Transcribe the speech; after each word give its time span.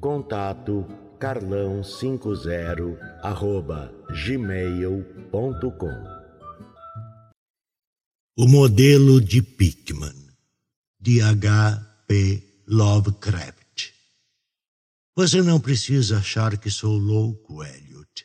Contato 0.00 0.86
carlão50 1.18 2.96
arroba 3.20 3.92
gmail.com 4.24 5.92
O 8.36 8.46
modelo 8.46 9.20
de 9.20 9.42
Pickman 9.42 10.14
de 11.00 11.20
H. 11.20 11.84
P. 12.06 12.40
Lovecraft 12.68 13.90
Você 15.16 15.42
não 15.42 15.58
precisa 15.58 16.18
achar 16.18 16.56
que 16.56 16.70
sou 16.70 16.96
louco, 16.96 17.64
Elliot. 17.64 18.24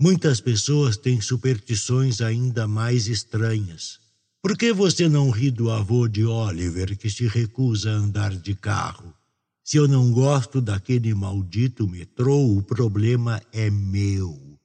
Muitas 0.00 0.40
pessoas 0.40 0.96
têm 0.96 1.20
superstições 1.20 2.20
ainda 2.20 2.68
mais 2.68 3.08
estranhas. 3.08 3.98
Por 4.40 4.56
que 4.56 4.72
você 4.72 5.08
não 5.08 5.30
ri 5.30 5.50
do 5.50 5.68
avô 5.68 6.06
de 6.06 6.24
Oliver 6.24 6.96
que 6.96 7.10
se 7.10 7.26
recusa 7.26 7.90
a 7.90 7.94
andar 7.94 8.36
de 8.36 8.54
carro? 8.54 9.17
Se 9.68 9.76
eu 9.76 9.86
não 9.86 10.10
gosto 10.10 10.62
daquele 10.62 11.12
maldito 11.12 11.86
metrô, 11.86 12.56
o 12.56 12.62
problema 12.62 13.38
é 13.52 13.68
meu. 13.68 14.58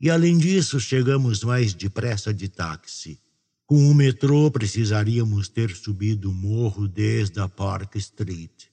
E 0.00 0.08
além 0.08 0.38
disso, 0.38 0.80
chegamos 0.80 1.44
mais 1.44 1.74
depressa 1.74 2.32
de 2.32 2.48
táxi. 2.48 3.20
Com 3.66 3.90
o 3.90 3.94
metrô, 3.94 4.50
precisaríamos 4.50 5.50
ter 5.50 5.76
subido 5.76 6.30
o 6.30 6.34
morro 6.34 6.88
desde 6.88 7.38
a 7.38 7.46
Park 7.46 7.96
Street. 7.96 8.68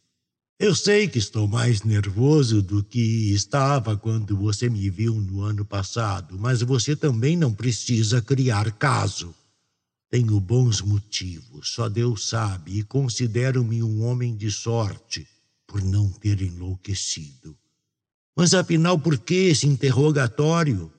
Eu 0.58 0.74
sei 0.74 1.06
que 1.06 1.20
estou 1.20 1.50
mais 1.50 1.84
nervoso 1.84 2.62
do 2.62 2.82
que 2.82 3.34
estava 3.34 3.98
quando 3.98 4.38
você 4.38 4.70
me 4.70 4.90
viu 4.90 5.16
no 5.16 5.42
ano 5.42 5.66
passado, 5.66 6.40
mas 6.40 6.62
você 6.62 6.96
também 6.96 7.36
não 7.36 7.54
precisa 7.54 8.22
criar 8.22 8.72
caso. 8.72 9.36
Tenho 10.10 10.40
bons 10.40 10.80
motivos, 10.80 11.74
só 11.74 11.90
Deus 11.90 12.30
sabe, 12.30 12.80
e 12.80 12.84
considero-me 12.84 13.84
um 13.84 14.06
homem 14.06 14.34
de 14.34 14.50
sorte 14.50 15.28
por 15.74 15.84
não 15.84 16.08
ter 16.08 16.40
enlouquecido. 16.40 17.58
Mas 18.38 18.54
afinal, 18.54 19.00
por 19.00 19.18
que 19.18 19.34
esse 19.34 19.66
interrogatório? 19.66 20.94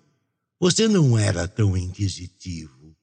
Você 0.58 0.88
não 0.88 1.16
era 1.16 1.46
tão 1.46 1.76
inquisitivo. 1.76 2.96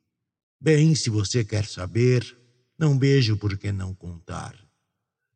Bem, 0.60 0.94
se 0.96 1.10
você 1.10 1.46
quer 1.46 1.66
saber, 1.66 2.38
não 2.78 3.00
vejo 3.00 3.38
por 3.38 3.58
que 3.58 3.72
não 3.72 3.94
contar. 3.94 4.54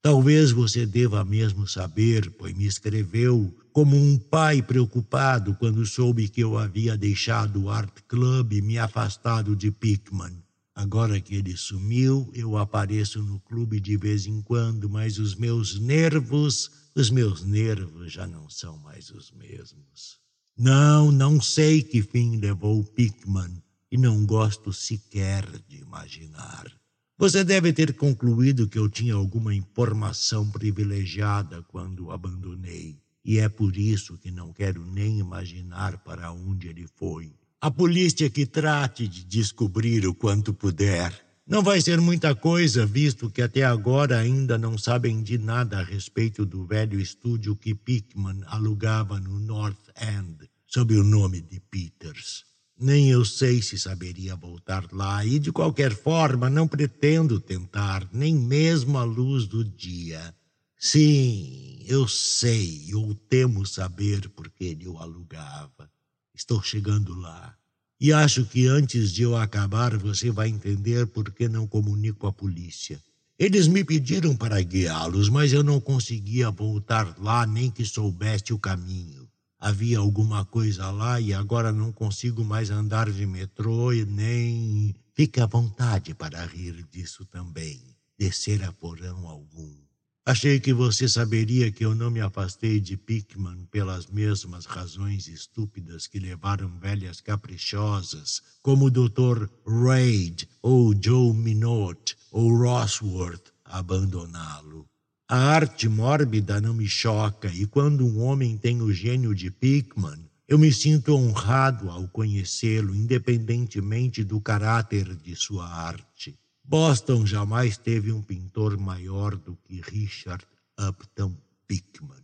Talvez 0.02 0.52
você 0.52 0.86
deva 0.86 1.24
mesmo 1.24 1.66
saber, 1.66 2.30
pois 2.32 2.54
me 2.54 2.66
escreveu 2.66 3.58
como 3.72 3.96
um 3.96 4.18
pai 4.18 4.62
preocupado 4.62 5.56
quando 5.56 5.86
soube 5.86 6.28
que 6.28 6.42
eu 6.42 6.58
havia 6.58 6.98
deixado 6.98 7.64
o 7.64 7.70
Art 7.70 8.02
Club 8.10 8.52
e 8.52 8.62
me 8.62 8.78
afastado 8.78 9.56
de 9.56 9.72
Pickman. 9.72 10.45
Agora 10.76 11.22
que 11.22 11.36
ele 11.36 11.56
sumiu, 11.56 12.30
eu 12.34 12.58
apareço 12.58 13.24
no 13.24 13.40
clube 13.40 13.80
de 13.80 13.96
vez 13.96 14.28
em 14.28 14.42
quando, 14.42 14.90
mas 14.90 15.18
os 15.18 15.34
meus 15.34 15.80
nervos, 15.80 16.70
os 16.94 17.10
meus 17.10 17.46
nervos 17.46 18.12
já 18.12 18.28
não 18.28 18.50
são 18.50 18.78
mais 18.80 19.10
os 19.10 19.32
mesmos. 19.32 20.20
Não, 20.58 21.14
não 21.14 21.40
sei 21.40 21.82
que 21.82 22.02
fim 22.02 22.36
levou 22.38 22.84
Pickman 22.84 23.64
e 23.90 23.98
não 23.98 24.26
gosto 24.26 24.74
sequer 24.74 25.46
de 25.66 25.78
imaginar. 25.78 26.70
Você 27.18 27.46
deve 27.46 27.72
ter 27.72 27.94
concluído 27.94 28.68
que 28.68 28.78
eu 28.78 28.90
tinha 28.90 29.14
alguma 29.14 29.56
informação 29.56 30.52
privilegiada 30.52 31.64
quando 31.64 32.08
o 32.08 32.12
abandonei, 32.12 33.00
e 33.24 33.40
é 33.40 33.48
por 33.48 33.78
isso 33.78 34.18
que 34.18 34.30
não 34.30 34.52
quero 34.52 34.86
nem 34.86 35.20
imaginar 35.20 35.98
para 36.04 36.34
onde 36.34 36.68
ele 36.68 36.86
foi. 36.86 37.34
A 37.66 37.72
polícia 37.72 38.30
que 38.30 38.46
trate 38.46 39.08
de 39.08 39.24
descobrir 39.24 40.06
o 40.06 40.14
quanto 40.14 40.54
puder. 40.54 41.12
Não 41.48 41.64
vai 41.64 41.82
ser 41.82 42.00
muita 42.00 42.36
coisa, 42.36 42.86
visto 42.86 43.28
que 43.28 43.42
até 43.42 43.64
agora 43.64 44.20
ainda 44.20 44.56
não 44.56 44.78
sabem 44.78 45.24
de 45.24 45.40
nada 45.40 45.80
a 45.80 45.84
respeito 45.84 46.46
do 46.46 46.64
velho 46.64 47.00
estúdio 47.00 47.56
que 47.56 47.74
Pickman 47.74 48.44
alugava 48.46 49.20
no 49.20 49.40
North 49.40 49.90
End, 50.00 50.48
sob 50.68 50.96
o 50.96 51.04
nome 51.04 51.42
de 51.42 51.60
Peters. 51.60 52.44
Nem 52.80 53.10
eu 53.10 53.26
sei 53.26 53.64
se 53.64 53.80
saberia 53.80 54.36
voltar 54.36 54.86
lá, 54.92 55.26
e 55.26 55.40
de 55.40 55.52
qualquer 55.52 55.96
forma 55.96 56.52
não 56.52 56.68
pretendo 56.68 57.40
tentar, 57.40 58.08
nem 58.14 58.36
mesmo 58.36 58.96
à 59.00 59.04
luz 59.04 59.48
do 59.48 59.66
dia. 59.66 60.36
Sim, 60.78 61.84
eu 61.88 62.08
sei, 62.08 62.94
ou 62.94 63.16
temo 63.16 63.66
saber 63.66 64.30
por 64.30 64.52
que 64.52 64.66
ele 64.66 64.88
o 64.88 65.00
alugava. 65.00 65.95
Estou 66.36 66.62
chegando 66.62 67.18
lá. 67.18 67.56
E 68.00 68.12
acho 68.12 68.46
que 68.46 68.68
antes 68.68 69.14
de 69.14 69.24
eu 69.24 69.38
acabar 69.38 69.96
você 69.98 70.30
vai 70.30 70.50
entender 70.50 71.08
por 71.08 71.32
que 71.32 71.48
não 71.48 71.66
comunico 71.66 72.28
à 72.28 72.34
polícia. 72.34 73.02
Eles 73.40 73.68
me 73.68 73.86
pediram 73.86 74.36
para 74.36 74.62
guiá-los, 74.62 75.30
mas 75.30 75.54
eu 75.54 75.64
não 75.64 75.80
conseguia 75.80 76.52
voltar 76.52 77.16
lá 77.20 77.46
nem 77.46 77.72
que 77.72 77.86
soubesse 77.86 78.54
o 78.54 78.60
caminho. 78.60 79.30
Havia 79.58 80.00
alguma 80.00 80.44
coisa 80.44 80.92
lá 80.92 81.20
e 81.22 81.34
agora 81.34 81.72
não 81.72 81.92
consigo 81.92 82.44
mais 82.44 82.70
andar 82.70 83.10
de 83.10 83.26
metrô 83.26 83.94
e 83.94 84.06
nem. 84.06 84.94
Fique 85.14 85.40
à 85.40 85.46
vontade 85.46 86.14
para 86.14 86.46
rir 86.46 86.86
disso 86.92 87.26
também. 87.26 87.82
Descer 88.20 88.62
a 88.64 88.74
porão 88.74 89.28
algum. 89.28 89.85
Achei 90.28 90.60
que 90.60 90.74
você 90.74 91.08
saberia 91.08 91.72
que 91.72 91.86
eu 91.86 91.94
não 91.94 92.10
me 92.10 92.20
afastei 92.20 92.80
de 92.80 92.98
Pickman 92.98 93.64
pelas 93.70 94.08
mesmas 94.08 94.66
razões 94.66 95.28
estúpidas 95.28 96.08
que 96.08 96.18
levaram 96.18 96.68
velhas 96.80 97.22
caprichosas, 97.22 98.42
como 98.60 98.86
o 98.86 98.90
Dr. 98.90 99.48
Reid 99.68 100.50
ou 100.64 100.96
Joe 101.00 101.32
Minot 101.32 102.18
ou 102.32 102.58
Rossworth, 102.58 103.54
a 103.64 103.78
abandoná-lo. 103.78 104.90
A 105.30 105.38
arte 105.38 105.88
mórbida 105.88 106.60
não 106.60 106.74
me 106.74 106.88
choca, 106.88 107.48
e 107.50 107.68
quando 107.68 108.04
um 108.04 108.20
homem 108.24 108.58
tem 108.58 108.82
o 108.82 108.92
gênio 108.92 109.36
de 109.36 109.52
Pickman, 109.52 110.28
eu 110.48 110.58
me 110.58 110.74
sinto 110.74 111.14
honrado 111.14 111.88
ao 111.92 112.08
conhecê-lo, 112.08 112.96
independentemente 112.96 114.24
do 114.24 114.42
caráter 114.42 115.16
de 115.18 115.36
sua 115.36 115.68
arte. 115.68 116.36
Boston 116.68 117.26
jamais 117.26 117.78
teve 117.78 118.12
um 118.12 118.22
pintor 118.22 118.78
maior 118.78 119.36
do 119.36 119.56
que 119.64 119.82
Richard 119.82 120.46
Upton 120.80 121.36
Pickman. 121.68 122.24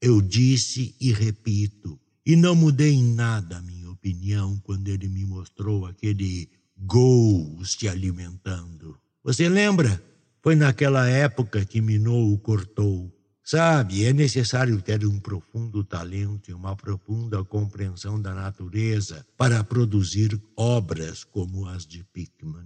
Eu 0.00 0.20
disse 0.20 0.94
e 1.00 1.12
repito, 1.12 2.00
e 2.24 2.34
não 2.34 2.54
mudei 2.54 2.92
em 2.92 3.14
nada 3.14 3.58
a 3.58 3.62
minha 3.62 3.90
opinião 3.90 4.58
quando 4.64 4.88
ele 4.88 5.08
me 5.08 5.24
mostrou 5.24 5.86
aquele 5.86 6.48
gol 6.76 7.64
se 7.64 7.86
alimentando. 7.86 8.98
Você 9.22 9.48
lembra? 9.48 10.02
Foi 10.40 10.56
naquela 10.56 11.06
época 11.08 11.64
que 11.64 11.80
Minot 11.80 12.34
o 12.34 12.38
cortou. 12.38 13.12
Sabe, 13.44 14.04
é 14.04 14.12
necessário 14.12 14.80
ter 14.80 15.04
um 15.04 15.18
profundo 15.18 15.82
talento 15.82 16.48
e 16.48 16.54
uma 16.54 16.76
profunda 16.76 17.44
compreensão 17.44 18.20
da 18.20 18.32
natureza 18.32 19.26
para 19.36 19.64
produzir 19.64 20.40
obras 20.56 21.24
como 21.24 21.66
as 21.66 21.84
de 21.84 22.04
Pickman. 22.04 22.61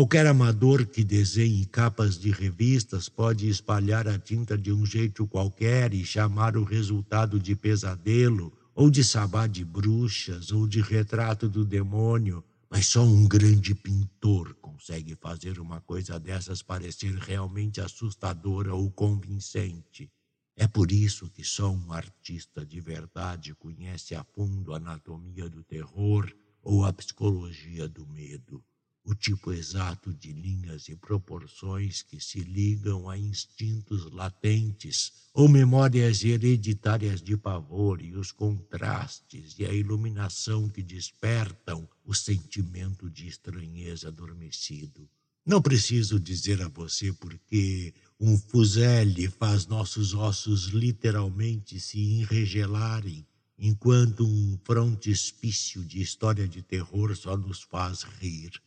Qualquer 0.00 0.26
amador 0.26 0.86
que 0.86 1.04
desenhe 1.04 1.66
capas 1.66 2.18
de 2.18 2.30
revistas 2.30 3.06
pode 3.06 3.46
espalhar 3.50 4.08
a 4.08 4.18
tinta 4.18 4.56
de 4.56 4.72
um 4.72 4.86
jeito 4.86 5.26
qualquer 5.26 5.92
e 5.92 6.06
chamar 6.06 6.56
o 6.56 6.64
resultado 6.64 7.38
de 7.38 7.54
pesadelo, 7.54 8.50
ou 8.74 8.90
de 8.90 9.04
sabá 9.04 9.46
de 9.46 9.62
bruxas, 9.62 10.52
ou 10.52 10.66
de 10.66 10.80
retrato 10.80 11.50
do 11.50 11.66
demônio, 11.66 12.42
mas 12.70 12.86
só 12.86 13.04
um 13.04 13.28
grande 13.28 13.74
pintor 13.74 14.54
consegue 14.54 15.14
fazer 15.16 15.60
uma 15.60 15.82
coisa 15.82 16.18
dessas 16.18 16.62
parecer 16.62 17.14
realmente 17.16 17.78
assustadora 17.78 18.74
ou 18.74 18.90
convincente. 18.90 20.10
É 20.56 20.66
por 20.66 20.90
isso 20.90 21.28
que 21.28 21.44
só 21.44 21.70
um 21.70 21.92
artista 21.92 22.64
de 22.64 22.80
verdade 22.80 23.54
conhece 23.54 24.14
a 24.14 24.24
fundo 24.24 24.72
a 24.72 24.78
anatomia 24.78 25.46
do 25.50 25.62
terror 25.62 26.26
ou 26.62 26.86
a 26.86 26.92
psicologia 26.94 27.86
do 27.86 28.06
medo. 28.06 28.64
O 29.04 29.14
tipo 29.14 29.52
exato 29.52 30.12
de 30.12 30.32
linhas 30.32 30.88
e 30.88 30.94
proporções 30.94 32.02
que 32.02 32.20
se 32.20 32.40
ligam 32.40 33.08
a 33.08 33.16
instintos 33.16 34.10
latentes 34.12 35.12
ou 35.32 35.48
memórias 35.48 36.22
hereditárias 36.22 37.22
de 37.22 37.36
pavor 37.36 38.02
e 38.02 38.14
os 38.14 38.30
contrastes 38.30 39.58
e 39.58 39.64
a 39.64 39.72
iluminação 39.72 40.68
que 40.68 40.82
despertam 40.82 41.88
o 42.04 42.14
sentimento 42.14 43.08
de 43.10 43.26
estranheza 43.26 44.08
adormecido. 44.08 45.08
Não 45.46 45.62
preciso 45.62 46.20
dizer 46.20 46.60
a 46.60 46.68
você 46.68 47.12
porque 47.14 47.94
um 48.20 48.36
fuzele 48.36 49.28
faz 49.28 49.66
nossos 49.66 50.12
ossos 50.12 50.66
literalmente 50.66 51.80
se 51.80 51.98
enregelarem, 51.98 53.26
enquanto 53.58 54.26
um 54.26 54.58
frontispício 54.62 55.82
de 55.84 56.02
história 56.02 56.46
de 56.46 56.62
terror 56.62 57.16
só 57.16 57.36
nos 57.36 57.62
faz 57.62 58.02
rir. 58.02 58.60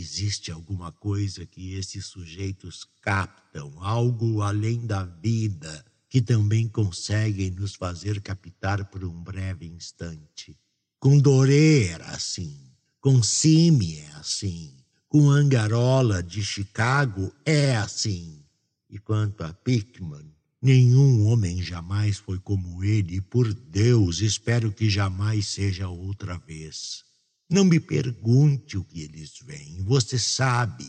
Existe 0.00 0.50
alguma 0.50 0.90
coisa 0.90 1.44
que 1.44 1.74
esses 1.74 2.06
sujeitos 2.06 2.88
captam, 3.02 3.70
algo 3.84 4.40
além 4.40 4.86
da 4.86 5.04
vida, 5.04 5.84
que 6.08 6.22
também 6.22 6.66
conseguem 6.66 7.50
nos 7.50 7.74
fazer 7.74 8.18
captar 8.22 8.86
por 8.86 9.04
um 9.04 9.22
breve 9.22 9.66
instante. 9.66 10.58
Com 10.98 11.18
Doré 11.18 11.88
era 11.88 12.06
assim, 12.06 12.72
com 12.98 13.22
Simi 13.22 13.98
é 13.98 14.06
assim, 14.12 14.74
com 15.06 15.28
Angarola 15.28 16.22
de 16.22 16.42
Chicago 16.42 17.30
é 17.44 17.76
assim. 17.76 18.42
E 18.88 18.98
quanto 18.98 19.44
a 19.44 19.52
Pickman, 19.52 20.34
nenhum 20.62 21.26
homem 21.26 21.62
jamais 21.62 22.16
foi 22.16 22.38
como 22.38 22.82
ele, 22.82 23.16
e 23.16 23.20
por 23.20 23.52
Deus 23.52 24.22
espero 24.22 24.72
que 24.72 24.88
jamais 24.88 25.48
seja 25.48 25.90
outra 25.90 26.38
vez. 26.38 27.09
Não 27.50 27.64
me 27.64 27.80
pergunte 27.80 28.78
o 28.78 28.84
que 28.84 29.00
eles 29.00 29.40
veem, 29.44 29.82
você 29.82 30.16
sabe. 30.16 30.86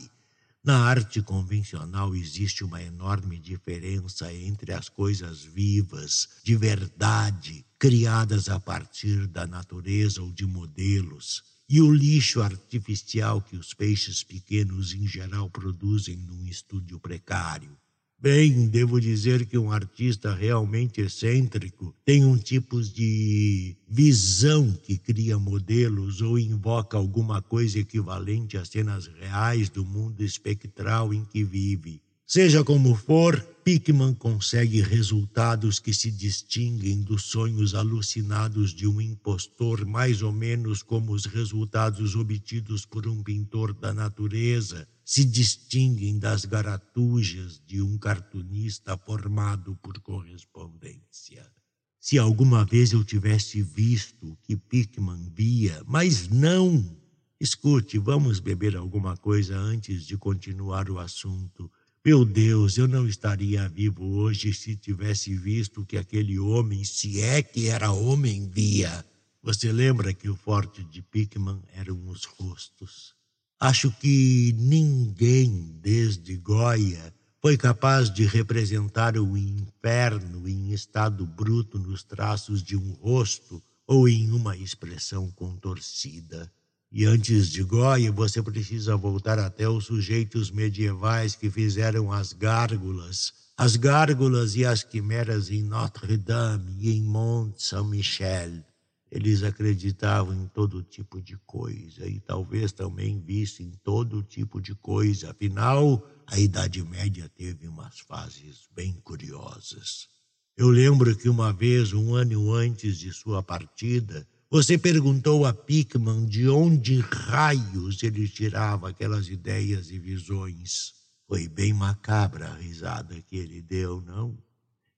Na 0.64 0.86
arte 0.86 1.20
convencional 1.20 2.16
existe 2.16 2.64
uma 2.64 2.80
enorme 2.84 3.40
diferença 3.40 4.32
entre 4.32 4.72
as 4.72 4.88
coisas 4.88 5.42
vivas, 5.44 6.30
de 6.44 6.56
verdade, 6.56 7.66
criadas 7.80 8.48
a 8.48 8.60
partir 8.60 9.26
da 9.26 9.48
natureza 9.48 10.22
ou 10.22 10.32
de 10.32 10.46
modelos, 10.46 11.44
e 11.68 11.82
o 11.82 11.92
lixo 11.92 12.44
artificial 12.44 13.42
que 13.42 13.58
os 13.58 13.74
peixes 13.74 14.24
pequenos 14.24 14.94
em 14.94 15.08
geral 15.08 15.50
produzem 15.50 16.16
num 16.16 16.46
estúdio 16.46 17.00
precário. 17.00 17.76
Bem, 18.22 18.68
devo 18.68 19.02
dizer 19.02 19.48
que 19.48 19.58
um 19.58 19.72
artista 19.72 20.32
realmente 20.32 21.02
excêntrico 21.02 21.92
tem 22.06 22.24
um 22.24 22.38
tipo 22.38 22.80
de 22.80 23.76
visão 23.90 24.72
que 24.84 24.96
cria 24.96 25.40
modelos 25.40 26.22
ou 26.22 26.38
invoca 26.38 26.96
alguma 26.96 27.42
coisa 27.42 27.80
equivalente 27.80 28.58
às 28.58 28.68
cenas 28.68 29.08
reais 29.08 29.70
do 29.70 29.84
mundo 29.84 30.22
espectral 30.22 31.12
em 31.12 31.26
que 31.26 31.44
vive. 31.44 32.00
Seja 32.28 32.64
como 32.64 32.94
for, 32.94 33.42
Pickman 33.64 34.14
consegue 34.14 34.84
resultados 34.84 35.80
que 35.80 35.92
se 35.92 36.12
distinguem 36.12 37.02
dos 37.02 37.24
sonhos 37.24 37.74
alucinados 37.74 38.72
de 38.72 38.88
um 38.88 39.02
impostor, 39.02 39.84
mais 39.84 40.22
ou 40.22 40.32
menos 40.32 40.84
como 40.84 41.12
os 41.12 41.26
resultados 41.26 42.16
obtidos 42.16 42.86
por 42.86 43.08
um 43.08 43.24
pintor 43.24 43.74
da 43.74 43.92
natureza 43.92 44.88
se 45.12 45.26
distinguem 45.26 46.18
das 46.18 46.46
garatujas 46.46 47.62
de 47.68 47.82
um 47.82 47.98
cartunista 47.98 48.98
formado 48.98 49.76
por 49.84 50.00
correspondência. 50.00 51.52
Se 52.00 52.18
alguma 52.18 52.64
vez 52.64 52.94
eu 52.94 53.04
tivesse 53.04 53.62
visto 53.62 54.32
o 54.32 54.38
que 54.38 54.56
Pickman 54.56 55.30
via, 55.36 55.84
mas 55.86 56.30
não. 56.30 56.98
Escute, 57.42 58.00
vamos 58.00 58.40
beber 58.40 58.78
alguma 58.78 59.18
coisa 59.18 59.58
antes 59.58 60.06
de 60.08 60.16
continuar 60.16 60.90
o 60.90 60.98
assunto. 60.98 61.70
Meu 62.06 62.24
Deus, 62.24 62.78
eu 62.78 62.88
não 62.88 63.06
estaria 63.06 63.68
vivo 63.68 64.06
hoje 64.06 64.54
se 64.54 64.78
tivesse 64.78 65.36
visto 65.36 65.86
que 65.86 65.98
aquele 65.98 66.40
homem, 66.40 66.86
se 66.86 67.20
é 67.20 67.44
que 67.44 67.68
era 67.68 67.92
homem, 67.92 68.48
via. 68.48 69.06
Você 69.44 69.74
lembra 69.74 70.14
que 70.14 70.30
o 70.30 70.38
forte 70.38 70.86
de 70.86 71.02
Pickman 71.02 71.62
eram 71.74 72.08
os 72.08 72.24
rostos? 72.24 73.20
Acho 73.62 73.92
que 73.92 74.56
ninguém, 74.58 75.78
desde 75.84 76.36
Goya, 76.36 77.14
foi 77.40 77.56
capaz 77.56 78.12
de 78.12 78.26
representar 78.26 79.16
o 79.20 79.38
inferno 79.38 80.50
em 80.50 80.72
estado 80.72 81.28
bruto 81.28 81.78
nos 81.78 82.04
traços 82.04 82.64
de 82.64 82.76
um 82.76 82.94
rosto 82.94 83.62
ou 83.86 84.10
em 84.10 84.32
uma 84.32 84.58
expressão 84.58 85.30
contorcida. 85.30 86.52
E 86.92 87.06
antes 87.06 87.50
de 87.50 87.62
Goya, 87.62 88.12
você 88.12 88.42
precisa 88.42 88.98
voltar 88.98 89.38
até 89.38 89.70
os 89.70 89.86
sujeitos 89.86 90.50
medievais 90.50 91.36
que 91.36 91.52
fizeram 91.52 92.12
as 92.12 92.34
gárgulas, 92.34 93.32
as 93.56 93.76
gárgulas 93.76 94.56
e 94.56 94.66
as 94.66 94.82
quimeras 94.82 95.52
em 95.52 95.62
Notre-Dame 95.62 96.78
e 96.80 96.94
em 96.94 97.04
Mont 97.04 97.62
Saint-Michel. 97.62 98.71
Eles 99.12 99.44
acreditavam 99.44 100.34
em 100.34 100.48
todo 100.48 100.82
tipo 100.82 101.22
de 101.22 101.38
coisa 101.46 102.08
e 102.08 102.22
talvez 102.22 102.72
também 102.72 103.20
vissem 103.20 103.74
todo 103.84 104.24
tipo 104.24 104.62
de 104.62 104.74
coisa. 104.74 105.32
Afinal, 105.32 106.02
a 106.26 106.40
Idade 106.40 106.82
Média 106.82 107.28
teve 107.28 107.68
umas 107.68 108.00
fases 108.00 108.70
bem 108.74 108.94
curiosas. 109.04 110.08
Eu 110.56 110.70
lembro 110.70 111.14
que 111.18 111.28
uma 111.28 111.52
vez, 111.52 111.92
um 111.92 112.16
ano 112.16 112.54
antes 112.54 112.98
de 112.98 113.12
sua 113.12 113.44
partida, 113.44 114.26
você 114.50 114.78
perguntou 114.78 115.46
a 115.46 115.54
Pickman 115.54 116.26
de 116.26 116.48
onde 116.48 117.00
raios 117.00 118.02
ele 118.04 118.30
tirava 118.30 118.90
aquelas 118.90 119.28
ideias 119.28 119.92
e 119.92 120.00
visões. 120.00 120.94
Foi 121.28 121.50
bem 121.50 121.74
macabra 121.74 122.48
a 122.48 122.56
risada 122.56 123.22
que 123.22 123.36
ele 123.36 123.62
deu, 123.62 124.02
não? 124.02 124.38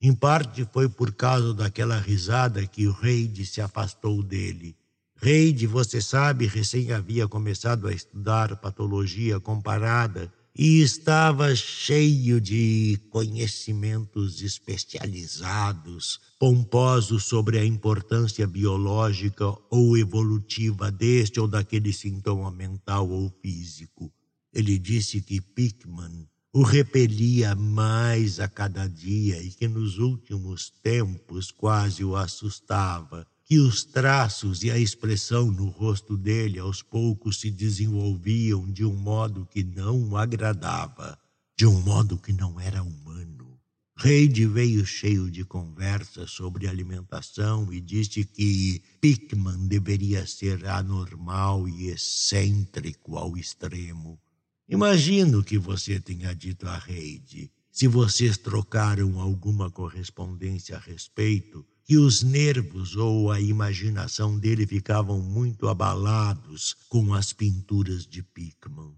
Em 0.06 0.14
parte 0.14 0.68
foi 0.74 0.90
por 0.90 1.14
causa 1.14 1.54
daquela 1.54 1.98
risada 1.98 2.68
que 2.68 2.86
o 2.86 2.92
Reid 2.92 3.46
se 3.46 3.62
afastou 3.62 4.22
dele. 4.22 4.76
Reid, 5.16 5.66
você 5.66 6.02
sabe, 6.02 6.46
recém 6.46 6.92
havia 6.92 7.26
começado 7.26 7.88
a 7.88 7.94
estudar 7.94 8.58
patologia 8.58 9.40
comparada 9.40 10.30
e 10.54 10.82
estava 10.82 11.56
cheio 11.56 12.42
de 12.42 13.00
conhecimentos 13.10 14.42
especializados, 14.42 16.20
pomposos 16.38 17.24
sobre 17.24 17.58
a 17.58 17.66
importância 17.66 18.46
biológica 18.46 19.56
ou 19.72 19.98
evolutiva 19.98 20.92
deste 20.92 21.40
ou 21.40 21.48
daquele 21.48 21.94
sintoma 21.94 22.52
mental 22.52 23.10
ou 23.10 23.30
físico. 23.42 24.12
Ele 24.54 24.78
disse 24.78 25.22
que 25.22 25.40
Pickman 25.40 26.28
o 26.56 26.62
repelia 26.62 27.56
mais 27.56 28.40
a 28.40 28.48
cada 28.48 28.88
dia 28.88 29.42
e 29.42 29.50
que 29.50 29.68
nos 29.68 29.98
últimos 29.98 30.70
tempos 30.84 31.50
quase 31.50 32.06
o 32.06 32.16
assustava, 32.16 33.26
que 33.44 33.58
os 33.58 33.84
traços 33.84 34.64
e 34.64 34.70
a 34.70 34.78
expressão 34.78 35.52
no 35.52 35.70
rosto 35.70 36.16
dele 36.16 36.60
aos 36.60 36.84
poucos 36.84 37.40
se 37.40 37.50
desenvolviam 37.50 38.72
de 38.72 38.86
um 38.86 38.96
modo 38.96 39.48
que 39.48 39.64
não 39.64 40.10
o 40.10 40.16
agradava, 40.16 41.18
de 41.58 41.66
um 41.66 41.82
modo 41.82 42.20
que 42.20 42.32
não 42.32 42.60
era 42.60 42.84
humano. 42.84 43.60
Reid 43.98 44.46
veio 44.46 44.86
cheio 44.86 45.32
de 45.32 45.44
conversas 45.44 46.30
sobre 46.30 46.68
alimentação 46.68 47.74
e 47.74 47.82
disse 47.82 48.24
que 48.26 48.80
Pickman 49.02 49.68
deveria 49.68 50.28
ser 50.28 50.68
anormal 50.68 51.68
e 51.68 51.88
excêntrico 51.88 53.18
ao 53.18 53.36
extremo 53.36 54.20
Imagino 54.68 55.44
que 55.44 55.58
você 55.58 56.00
tenha 56.00 56.34
dito 56.34 56.68
a 56.68 56.78
Reide, 56.78 57.52
se 57.72 57.88
vocês 57.88 58.38
trocaram 58.38 59.20
alguma 59.20 59.70
correspondência 59.70 60.78
a 60.78 60.80
respeito, 60.80 61.66
que 61.84 61.98
os 61.98 62.24
nervos 62.24 62.96
ou 62.96 63.30
a 63.30 63.42
imaginação 63.42 64.40
dele 64.40 64.66
ficavam 64.66 65.20
muito 65.22 65.68
abalados 65.68 66.78
com 66.88 67.14
as 67.14 67.34
pinturas 67.34 68.08
de 68.08 68.24
Pickman. 68.24 68.94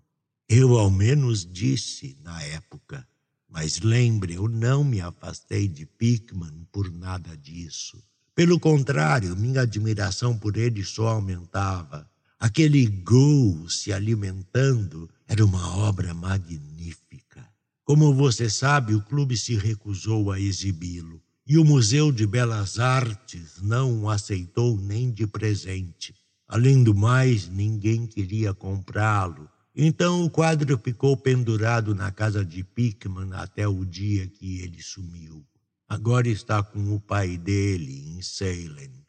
Eu, 0.48 0.77
ao 0.77 0.91
menos, 0.91 1.43
disse 1.43 2.15
na 2.22 2.41
época. 2.43 3.07
Mas 3.50 3.79
lembre, 3.79 4.36
eu 4.36 4.48
não 4.48 4.84
me 4.84 5.01
afastei 5.01 5.67
de 5.67 5.86
Pickman 5.86 6.67
por 6.72 6.91
nada 6.91 7.36
disso. 7.36 8.03
Pelo 8.36 8.60
contrário, 8.60 9.36
minha 9.36 9.62
admiração 9.62 10.38
por 10.38 10.57
ele 10.57 10.84
só 10.84 11.07
aumentava. 11.07 12.07
Aquele 12.39 12.86
gol 12.86 13.70
se 13.70 13.94
alimentando 13.94 15.10
era 15.27 15.44
uma 15.44 15.77
obra 15.77 16.13
magnífica. 16.13 17.48
Como 17.84 18.13
você 18.13 18.50
sabe, 18.50 18.94
o 18.94 19.01
clube 19.01 19.38
se 19.38 19.56
recusou 19.56 20.32
a 20.32 20.39
exibi-lo 20.39 21.22
e 21.48 21.58
o 21.58 21.63
Museu 21.63 22.12
de 22.12 22.25
Belas 22.25 22.80
Artes 22.80 23.62
não 23.62 24.01
o 24.01 24.10
aceitou 24.10 24.75
nem 24.75 25.12
de 25.12 25.27
presente. 25.27 26.13
Além 26.48 26.84
do 26.84 26.96
mais, 26.96 27.48
ninguém 27.48 28.08
queria 28.08 28.54
comprá-lo. 28.54 29.48
Então 29.75 30.24
o 30.24 30.30
quadro 30.30 30.77
ficou 30.77 31.15
pendurado 31.15 31.94
na 31.94 32.12
casa 32.12 32.44
de 32.44 32.63
Pickman 32.63 33.34
até 33.34 33.68
o 33.68 33.86
dia 33.86 34.27
que 34.27 34.62
ele 34.62 34.82
sumiu. 34.82 35.46
Agora 35.88 36.27
está 36.27 36.63
com 36.63 36.96
o 36.96 37.00
pai 37.00 37.38
dele 37.38 38.18
em 38.18 38.22
Salem. 38.22 39.04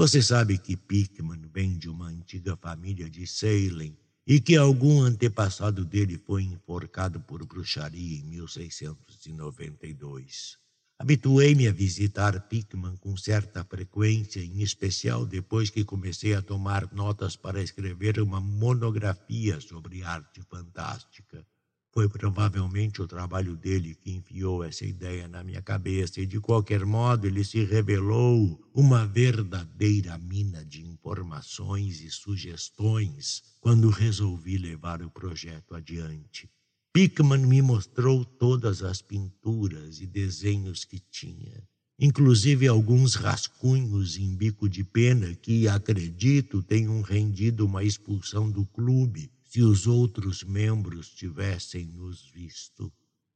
Você 0.00 0.22
sabe 0.22 0.56
que 0.56 0.78
Pickman 0.78 1.42
vem 1.52 1.76
de 1.76 1.90
uma 1.90 2.06
antiga 2.06 2.56
família 2.56 3.10
de 3.10 3.26
Salem 3.26 3.94
e 4.26 4.40
que 4.40 4.56
algum 4.56 5.02
antepassado 5.02 5.84
dele 5.84 6.16
foi 6.16 6.44
enforcado 6.44 7.20
por 7.20 7.44
bruxaria 7.44 8.18
em 8.18 8.22
1692. 8.22 10.56
Habituei-me 10.98 11.68
a 11.68 11.72
visitar 11.72 12.40
Pickman 12.48 12.96
com 12.96 13.14
certa 13.14 13.62
frequência, 13.62 14.42
em 14.42 14.62
especial 14.62 15.26
depois 15.26 15.68
que 15.68 15.84
comecei 15.84 16.32
a 16.32 16.40
tomar 16.40 16.90
notas 16.94 17.36
para 17.36 17.62
escrever 17.62 18.22
uma 18.22 18.40
monografia 18.40 19.60
sobre 19.60 20.02
arte 20.02 20.40
fantástica. 20.48 21.46
Foi 21.92 22.08
provavelmente 22.08 23.02
o 23.02 23.08
trabalho 23.08 23.56
dele 23.56 23.96
que 23.96 24.12
enfiou 24.12 24.62
essa 24.62 24.84
ideia 24.84 25.26
na 25.26 25.42
minha 25.42 25.60
cabeça, 25.60 26.20
e 26.20 26.26
de 26.26 26.38
qualquer 26.38 26.84
modo 26.86 27.26
ele 27.26 27.42
se 27.42 27.64
revelou 27.64 28.64
uma 28.72 29.04
verdadeira 29.04 30.16
mina 30.16 30.64
de 30.64 30.86
informações 30.86 32.00
e 32.00 32.08
sugestões 32.08 33.42
quando 33.60 33.90
resolvi 33.90 34.56
levar 34.56 35.02
o 35.02 35.10
projeto 35.10 35.74
adiante. 35.74 36.48
Pickman 36.92 37.44
me 37.44 37.60
mostrou 37.60 38.24
todas 38.24 38.84
as 38.84 39.02
pinturas 39.02 40.00
e 40.00 40.06
desenhos 40.06 40.84
que 40.84 41.00
tinha, 41.00 41.68
inclusive 41.98 42.68
alguns 42.68 43.16
rascunhos 43.16 44.16
em 44.16 44.36
bico 44.36 44.68
de 44.68 44.84
pena 44.84 45.34
que, 45.34 45.66
acredito, 45.66 46.62
tenham 46.62 47.02
rendido 47.02 47.66
uma 47.66 47.82
expulsão 47.82 48.48
do 48.48 48.64
clube 48.64 49.28
se 49.50 49.62
os 49.62 49.88
outros 49.88 50.44
membros 50.44 51.08
tivessem 51.08 51.86
nos 51.86 52.24
visto. 52.30 52.92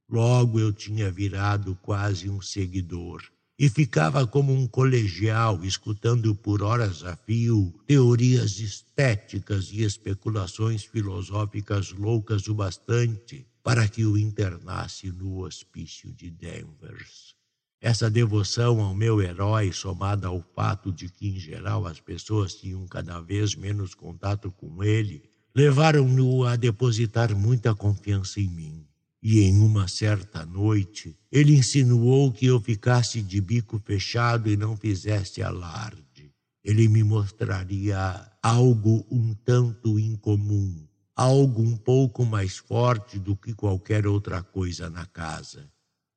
Logo 0.09 0.61
eu 0.61 0.73
tinha 0.73 1.11
virado 1.11 1.75
quase 1.83 2.30
um 2.30 2.40
seguidor 2.40 3.21
e 3.59 3.68
ficava 3.68 4.25
como 4.25 4.52
um 4.52 4.64
colegial 4.64 5.64
escutando 5.64 6.33
por 6.33 6.62
horas 6.62 7.02
a 7.02 7.16
fio 7.16 7.75
teorias 7.85 8.61
estéticas 8.61 9.73
e 9.73 9.83
especulações 9.83 10.85
filosóficas 10.85 11.90
loucas 11.90 12.47
o 12.47 12.54
bastante 12.54 13.44
para 13.61 13.88
que 13.88 14.04
o 14.06 14.16
internasse 14.16 15.11
no 15.11 15.40
hospício 15.40 16.12
de 16.12 16.30
Danvers. 16.30 17.35
Essa 17.80 18.09
devoção 18.09 18.80
ao 18.80 18.94
meu 18.94 19.21
herói, 19.21 19.73
somada 19.73 20.28
ao 20.28 20.40
fato 20.54 20.92
de 20.92 21.09
que, 21.09 21.28
em 21.28 21.40
geral, 21.40 21.87
as 21.87 21.99
pessoas 21.99 22.54
tinham 22.54 22.87
cada 22.87 23.21
vez 23.21 23.56
menos 23.56 23.94
contato 23.94 24.52
com 24.52 24.83
ele, 24.85 25.34
levaram-no 25.54 26.44
a 26.44 26.56
depositar 26.56 27.34
muita 27.37 27.75
confiança 27.75 28.40
em 28.40 28.49
mim. 28.49 28.87
E 29.23 29.40
em 29.40 29.58
uma 29.61 29.87
certa 29.87 30.44
noite, 30.44 31.16
ele 31.30 31.54
insinuou 31.54 32.32
que 32.32 32.46
eu 32.46 32.61
ficasse 32.61 33.23
de 33.23 33.40
bico 33.40 33.78
fechado 33.78 34.50
e 34.50 34.56
não 34.56 34.76
fizesse 34.76 35.42
alarde. 35.42 36.32
Ele 36.62 36.88
me 36.88 37.04
mostraria 37.04 38.30
algo 38.42 39.06
um 39.11 39.32
tanto 39.32 39.99
incomum, 39.99 40.87
algo 41.14 41.62
um 41.62 41.76
pouco 41.76 42.25
mais 42.25 42.56
forte 42.56 43.18
do 43.18 43.37
que 43.37 43.54
qualquer 43.54 44.06
outra 44.06 44.42
coisa 44.42 44.90
na 44.90 45.06
casa. 45.06 45.70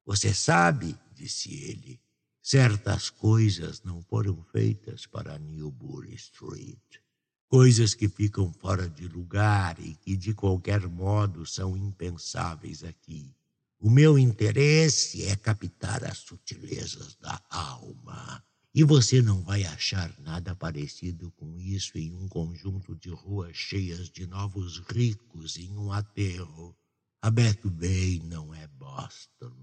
Você 0.06 0.34
sabe, 0.34 0.96
disse 1.13 1.53
ele, 1.53 2.00
certas 2.41 3.10
coisas 3.10 3.84
não 3.84 4.01
foram 4.01 4.41
feitas 4.51 5.06
para 5.06 5.38
Newbury 5.38 6.15
Street 6.15 7.07
coisas 7.48 7.94
que 7.94 8.10
ficam 8.10 8.51
fora 8.51 8.89
de 8.89 9.08
lugar 9.08 9.80
e 9.80 9.94
que 9.96 10.16
de 10.18 10.34
qualquer 10.34 10.88
modo 10.88 11.46
são 11.46 11.77
impensáveis 11.77 12.84
aqui. 12.84 13.34
O 13.80 13.89
meu 13.89 14.18
interesse 14.18 15.24
é 15.24 15.36
captar 15.36 16.04
as 16.04 16.18
sutilezas 16.18 17.16
da 17.16 17.42
alma. 17.50 18.44
E 18.74 18.84
você 18.84 19.22
não 19.22 19.42
vai 19.44 19.63
achar 19.63 20.13
nada 20.20 20.56
parecido 20.56 21.32
com 21.32 21.58
isso 21.58 21.98
em 21.98 22.13
um 22.16 22.27
conjunto 22.27 22.96
de 22.96 23.10
ruas 23.10 23.56
cheias 23.56 24.10
de 24.10 24.27
novos 24.27 24.80
ricos 24.89 25.58
em 25.58 25.75
um 25.77 25.92
aterro. 25.92 26.75
A 27.22 27.32
Back 27.32 27.68
Bay 27.70 28.22
não 28.24 28.54
é 28.54 28.68
Boston. 28.68 29.56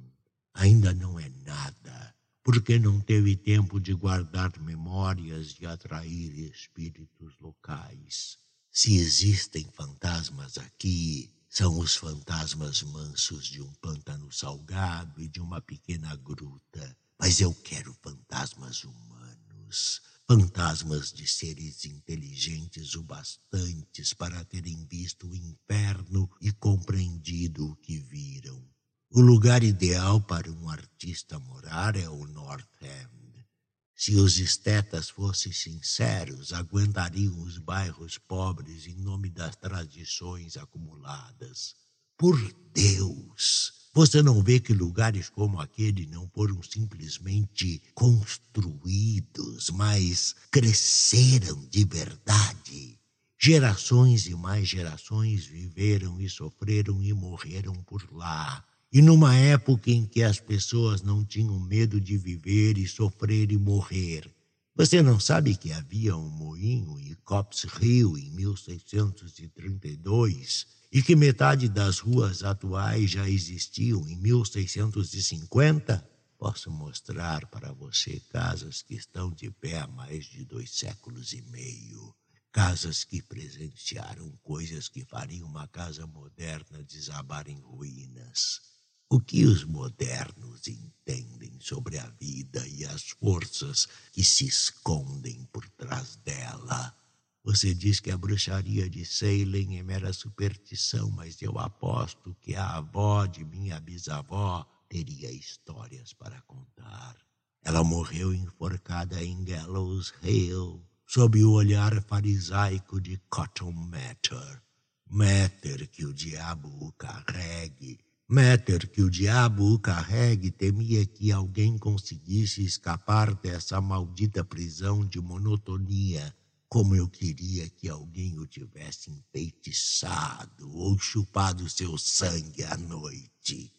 Ainda 0.55 0.95
não 0.95 1.19
é 1.19 1.29
nada 1.45 2.15
porque 2.45 2.79
não 2.79 3.01
teve 3.01 3.35
tempo 3.35 3.81
de 3.81 3.95
guardar 3.95 4.53
memórias 4.61 5.57
e 5.59 5.65
atrair 5.65 6.39
espíritos 6.51 7.33
locais. 7.41 8.37
Se 8.71 8.97
existem 8.97 9.67
fantasmas 9.73 10.59
aqui, 10.59 11.33
são 11.49 11.79
os 11.79 11.97
fantasmas 11.97 12.83
mansos 12.83 13.47
de 13.47 13.63
um 13.63 13.73
pântano 13.81 14.31
salgado 14.31 15.23
e 15.23 15.29
de 15.29 15.41
uma 15.41 15.63
pequena 15.63 16.15
gruta. 16.17 16.95
Mas 17.19 17.41
eu 17.41 17.55
quero 17.55 17.97
fantasmas 18.03 18.85
humanos, 18.85 20.03
fantasmas 20.29 21.15
de 21.15 21.27
seres 21.27 21.87
inteligentes 21.87 22.95
o 22.95 23.03
bastantes 23.03 24.13
para 24.13 24.45
terem 24.45 24.85
visto 24.85 25.31
o 25.31 25.35
inferno 25.35 26.31
e 26.43 26.53
compreendido 26.53 27.71
o 27.71 27.77
que 27.77 27.99
viram. 28.01 28.74
O 29.17 29.21
lugar 29.21 29.63
ideal 29.63 30.21
para 30.21 30.51
um 30.51 30.69
artista 30.69 31.39
morar 31.39 31.95
é 31.95 32.09
o 32.09 32.27
North 32.27 32.67
End. 32.83 33.47
Se 33.95 34.17
os 34.17 34.41
estetas 34.41 35.09
fossem 35.09 35.53
sinceros, 35.53 36.53
aguentariam 36.53 37.41
os 37.43 37.57
bairros 37.57 38.19
pobres 38.19 38.89
em 38.89 38.97
nome 38.97 39.31
das 39.31 39.55
tradições 39.55 40.57
acumuladas. 40.57 41.77
Por 42.19 42.37
Deus! 42.73 43.89
Você 43.95 44.21
não 44.21 44.43
vê 44.43 44.59
que 44.59 44.75
lugares 44.75 45.29
como 45.29 45.61
aquele 45.61 46.07
não 46.07 46.29
foram 46.31 46.61
simplesmente 46.61 47.81
construídos, 47.95 49.71
mas 49.71 50.35
cresceram 50.51 51.65
de 51.69 51.85
verdade? 51.85 52.99
Gerações 53.41 54.27
e 54.27 54.35
mais 54.35 54.67
gerações 54.67 55.47
viveram 55.47 56.21
e 56.21 56.29
sofreram 56.29 57.01
e 57.01 57.13
morreram 57.13 57.75
por 57.85 58.13
lá 58.13 58.67
e 58.95 59.03
numa 59.03 59.35
época 59.35 59.91
em 59.91 60.07
que 60.07 60.23
as 60.23 60.39
pessoas 60.39 61.03
não 61.03 61.25
tinham 61.25 61.59
medo 61.59 62.01
de 62.01 62.17
viver 62.17 62.79
e 62.79 62.87
sofrer 62.87 63.51
e 63.51 63.59
morrer. 63.59 64.33
Você 64.77 65.03
não 65.03 65.19
sabe 65.19 65.57
que 65.57 65.73
havia 65.73 66.17
um 66.17 66.31
moinho 66.31 67.01
em 67.01 67.13
Cops 67.25 67.67
Hill 67.83 68.17
em 68.17 68.31
1632 68.31 70.67
e 70.93 71.03
que 71.03 71.17
metade 71.17 71.69
das 71.69 71.99
ruas 71.99 72.45
atuais 72.45 73.11
já 73.11 73.29
existiam 73.29 74.09
em 74.09 74.17
1650? 74.17 76.09
Posso 76.39 76.71
mostrar 76.71 77.49
para 77.49 77.73
você 77.73 78.23
casas 78.31 78.81
que 78.81 78.95
estão 78.95 79.33
de 79.33 79.51
pé 79.51 79.81
há 79.81 79.89
mais 79.89 80.27
de 80.27 80.45
dois 80.45 80.71
séculos 80.71 81.33
e 81.33 81.43
meio. 81.43 82.15
Casas 82.53 83.03
que 83.03 83.21
presenciaram 83.21 84.31
coisas 84.41 84.89
que 84.89 85.05
fariam 85.05 85.49
uma 85.49 85.67
casa 85.67 86.07
moderna 86.07 86.81
desabar 86.85 87.49
em 87.49 87.59
ruínas. 87.59 88.74
O 89.11 89.21
que 89.21 89.45
os 89.45 89.65
modernos 89.65 90.67
entendem 90.67 91.61
sobre 91.61 91.99
a 91.99 92.07
vida 92.19 92.67
e 92.67 92.85
as 92.85 93.11
forças 93.11 93.87
que 94.13 94.25
se 94.25 94.47
escondem 94.47 95.45
por 95.53 95.69
trás 95.71 96.17
dela? 96.17 96.97
Você 97.45 97.75
diz 97.75 98.01
que 98.01 98.11
a 98.11 98.17
bruxaria 98.17 98.89
de 98.89 99.05
Salem 99.05 99.79
é 99.79 99.83
mera 99.83 100.13
superstição, 100.13 101.11
mas 101.11 101.41
eu 101.43 101.59
aposto 101.59 102.35
que 102.41 102.57
a 102.57 102.77
avó 102.77 103.27
de 103.27 103.45
minha 103.45 103.79
bisavó 103.79 104.67
teria 104.89 105.31
histórias 105.31 106.15
para 106.15 106.41
contar. 106.43 107.17
Ela 107.63 107.85
morreu 107.85 108.33
enforcada 108.33 109.23
em 109.23 109.45
Gallows 109.45 110.15
Hill, 110.23 110.83
sob 111.07 111.45
o 111.45 111.53
olhar 111.53 112.03
farisaico 112.05 113.01
de 113.01 113.19
Cotton 113.29 113.73
Mather. 113.73 114.63
Mather 115.07 115.89
que 115.91 116.07
o 116.07 116.15
diabo 116.15 116.69
o 116.81 116.93
carregue 116.93 117.99
Meter, 118.27 118.89
que 118.89 119.03
o 119.03 119.11
diabo 119.11 119.75
o 119.75 119.79
carregue, 119.79 120.51
temia 120.51 121.05
que 121.05 121.31
alguém 121.31 121.77
conseguisse 121.77 122.65
escapar 122.65 123.35
dessa 123.35 123.79
maldita 123.83 124.43
prisão 124.43 125.05
de 125.05 125.21
monotonia, 125.21 126.35
como 126.67 126.97
eu 126.97 127.07
queria 127.07 127.69
que 127.69 127.87
alguém 127.87 128.39
o 128.39 128.47
tivesse 128.47 129.11
enfeitiçado 129.11 130.75
ou 130.75 130.99
chupado 130.99 131.69
seu 131.69 131.99
sangue 131.99 132.65
à 132.65 132.79
noite. 132.79 133.71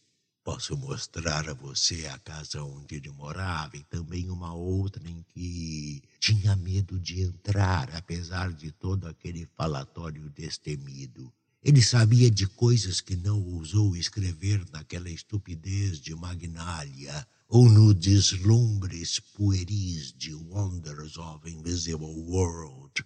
Posso 0.44 0.78
mostrar 0.78 1.50
a 1.50 1.56
você 1.56 2.06
a 2.06 2.20
casa 2.20 2.62
onde 2.62 2.98
ele 2.98 3.10
morava 3.10 3.76
e 3.76 3.84
também 3.86 4.30
uma 4.30 4.54
outra 4.54 5.10
em 5.10 5.26
que 5.34 6.04
tinha 6.20 6.56
medo 6.56 7.00
de 7.00 7.24
entrar, 7.24 7.90
apesar 7.96 8.54
de 8.54 8.72
todo 8.72 9.08
aquele 9.08 9.48
falatório 9.58 10.30
destemido. 10.30 11.34
Ele 11.68 11.82
sabia 11.82 12.30
de 12.30 12.46
coisas 12.46 13.02
que 13.02 13.16
não 13.16 13.42
ousou 13.42 13.96
escrever 13.96 14.64
naquela 14.72 15.10
estupidez 15.10 16.00
de 16.00 16.14
Magnália 16.14 17.28
ou 17.50 17.68
no 17.68 17.92
deslumbres 17.92 19.20
pueris 19.20 20.14
de 20.14 20.36
Wonders 20.36 21.18
of 21.18 21.50
Invisible 21.50 22.06
World. 22.06 23.04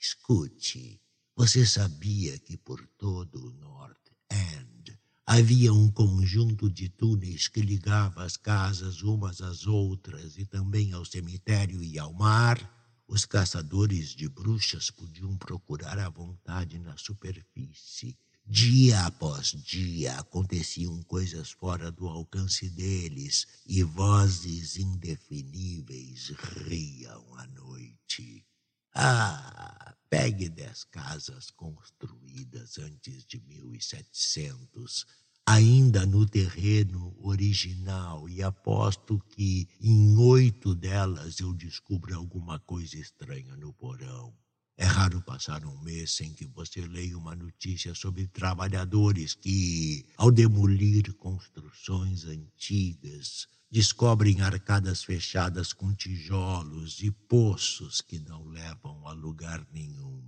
Escute, 0.00 0.98
você 1.36 1.66
sabia 1.66 2.38
que 2.38 2.56
por 2.56 2.82
todo 2.96 3.46
o 3.46 3.52
North 3.52 4.10
End 4.32 4.98
havia 5.26 5.70
um 5.74 5.90
conjunto 5.90 6.70
de 6.70 6.88
túneis 6.88 7.46
que 7.46 7.60
ligava 7.60 8.24
as 8.24 8.38
casas 8.38 9.02
umas 9.02 9.42
às 9.42 9.66
outras 9.66 10.38
e 10.38 10.46
também 10.46 10.94
ao 10.94 11.04
cemitério 11.04 11.84
e 11.84 11.98
ao 11.98 12.14
mar? 12.14 12.77
Os 13.08 13.24
caçadores 13.24 14.10
de 14.10 14.28
bruxas 14.28 14.90
podiam 14.90 15.34
procurar 15.38 15.98
à 15.98 16.10
vontade 16.10 16.78
na 16.78 16.94
superfície. 16.98 18.18
Dia 18.44 19.06
após 19.06 19.52
dia 19.52 20.18
aconteciam 20.18 21.02
coisas 21.04 21.50
fora 21.50 21.90
do 21.90 22.06
alcance 22.06 22.68
deles 22.68 23.46
e 23.66 23.82
vozes 23.82 24.76
indefiníveis 24.76 26.28
riam 26.66 27.34
à 27.36 27.46
noite. 27.46 28.46
Ah, 28.94 29.96
pegue 30.10 30.50
dez 30.50 30.84
casas 30.84 31.50
construídas 31.50 32.76
antes 32.78 33.24
de 33.24 33.40
1700 33.40 35.06
ainda 35.48 36.04
no 36.04 36.26
terreno 36.26 37.16
original 37.22 38.28
e 38.28 38.42
aposto 38.42 39.18
que 39.30 39.66
em 39.80 40.14
oito 40.18 40.74
delas 40.74 41.40
eu 41.40 41.54
descubro 41.54 42.14
alguma 42.14 42.58
coisa 42.58 42.98
estranha 42.98 43.56
no 43.56 43.72
porão. 43.72 44.34
É 44.76 44.84
raro 44.84 45.22
passar 45.22 45.64
um 45.64 45.80
mês 45.80 46.12
sem 46.12 46.34
que 46.34 46.46
você 46.46 46.82
leia 46.82 47.16
uma 47.16 47.34
notícia 47.34 47.94
sobre 47.94 48.26
trabalhadores 48.26 49.34
que, 49.34 50.04
ao 50.18 50.30
demolir 50.30 51.14
construções 51.14 52.26
antigas, 52.26 53.48
descobrem 53.70 54.42
arcadas 54.42 55.02
fechadas 55.02 55.72
com 55.72 55.94
tijolos 55.94 57.02
e 57.02 57.10
poços 57.10 58.02
que 58.02 58.18
não 58.18 58.44
levam 58.44 59.08
a 59.08 59.12
lugar 59.12 59.66
nenhum. 59.72 60.22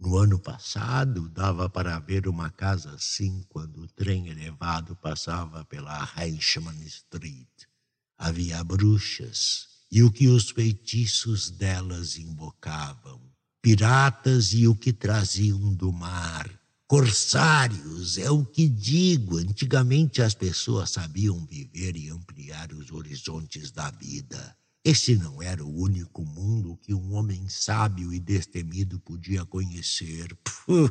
No 0.00 0.16
ano 0.16 0.38
passado, 0.38 1.28
dava 1.28 1.68
para 1.68 1.98
ver 1.98 2.26
uma 2.26 2.48
casa 2.48 2.94
assim 2.94 3.44
quando 3.50 3.82
o 3.82 3.88
trem 3.88 4.28
elevado 4.28 4.96
passava 4.96 5.62
pela 5.66 6.02
Reichman 6.02 6.82
Street. 6.86 7.66
Havia 8.16 8.64
bruxas 8.64 9.68
e 9.92 10.02
o 10.02 10.10
que 10.10 10.26
os 10.26 10.48
feitiços 10.52 11.50
delas 11.50 12.16
invocavam, 12.16 13.20
piratas 13.60 14.54
e 14.54 14.66
o 14.66 14.74
que 14.74 14.90
traziam 14.90 15.74
do 15.74 15.92
mar. 15.92 16.48
Corsários, 16.86 18.16
é 18.16 18.30
o 18.30 18.42
que 18.42 18.70
digo. 18.70 19.36
Antigamente 19.36 20.22
as 20.22 20.34
pessoas 20.34 20.90
sabiam 20.90 21.44
viver 21.44 21.94
e 21.94 22.08
ampliar 22.08 22.72
os 22.72 22.90
horizontes 22.90 23.70
da 23.70 23.90
vida. 23.90 24.56
Esse 24.82 25.14
não 25.14 25.42
era 25.42 25.62
o 25.62 25.82
único 25.82 26.24
mundo 26.24 26.78
que 26.78 26.94
um 26.94 27.12
homem 27.12 27.46
sábio 27.50 28.14
e 28.14 28.18
destemido 28.18 28.98
podia 28.98 29.44
conhecer. 29.44 30.34
Puh! 30.36 30.88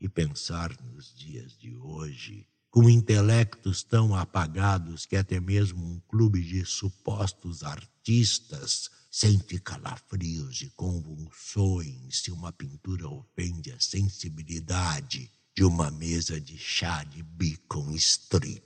E 0.00 0.08
pensar 0.08 0.74
nos 0.82 1.14
dias 1.14 1.58
de 1.58 1.74
hoje, 1.76 2.46
com 2.70 2.88
intelectos 2.88 3.82
tão 3.82 4.14
apagados 4.14 5.04
que 5.04 5.16
até 5.16 5.38
mesmo 5.38 5.84
um 5.84 6.00
clube 6.00 6.42
de 6.42 6.64
supostos 6.64 7.62
artistas 7.62 8.90
sente 9.10 9.58
calafrios 9.58 10.60
e 10.62 10.70
convulsões 10.70 12.22
se 12.22 12.30
uma 12.30 12.52
pintura 12.52 13.08
ofende 13.08 13.72
a 13.72 13.80
sensibilidade 13.80 15.30
de 15.54 15.64
uma 15.64 15.90
mesa 15.90 16.38
de 16.38 16.58
chá 16.58 17.04
de 17.04 17.22
Beacon 17.22 17.92
Street. 17.92 18.65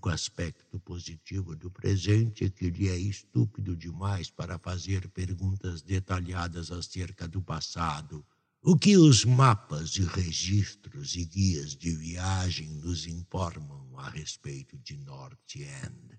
Único 0.00 0.14
aspecto 0.14 0.80
positivo 0.80 1.54
do 1.54 1.70
presente 1.70 2.46
é 2.46 2.48
que 2.48 2.64
ele 2.64 2.88
é 2.88 2.96
estúpido 2.96 3.76
demais 3.76 4.30
para 4.30 4.58
fazer 4.58 5.06
perguntas 5.10 5.82
detalhadas 5.82 6.72
acerca 6.72 7.28
do 7.28 7.42
passado. 7.42 8.24
O 8.62 8.78
que 8.78 8.96
os 8.96 9.26
mapas 9.26 9.96
e 9.96 10.02
registros 10.04 11.16
e 11.16 11.26
guias 11.26 11.76
de 11.76 11.94
viagem 11.94 12.70
nos 12.76 13.06
informam 13.06 13.98
a 13.98 14.08
respeito 14.08 14.78
de 14.78 14.96
North 14.96 15.54
End? 15.54 16.18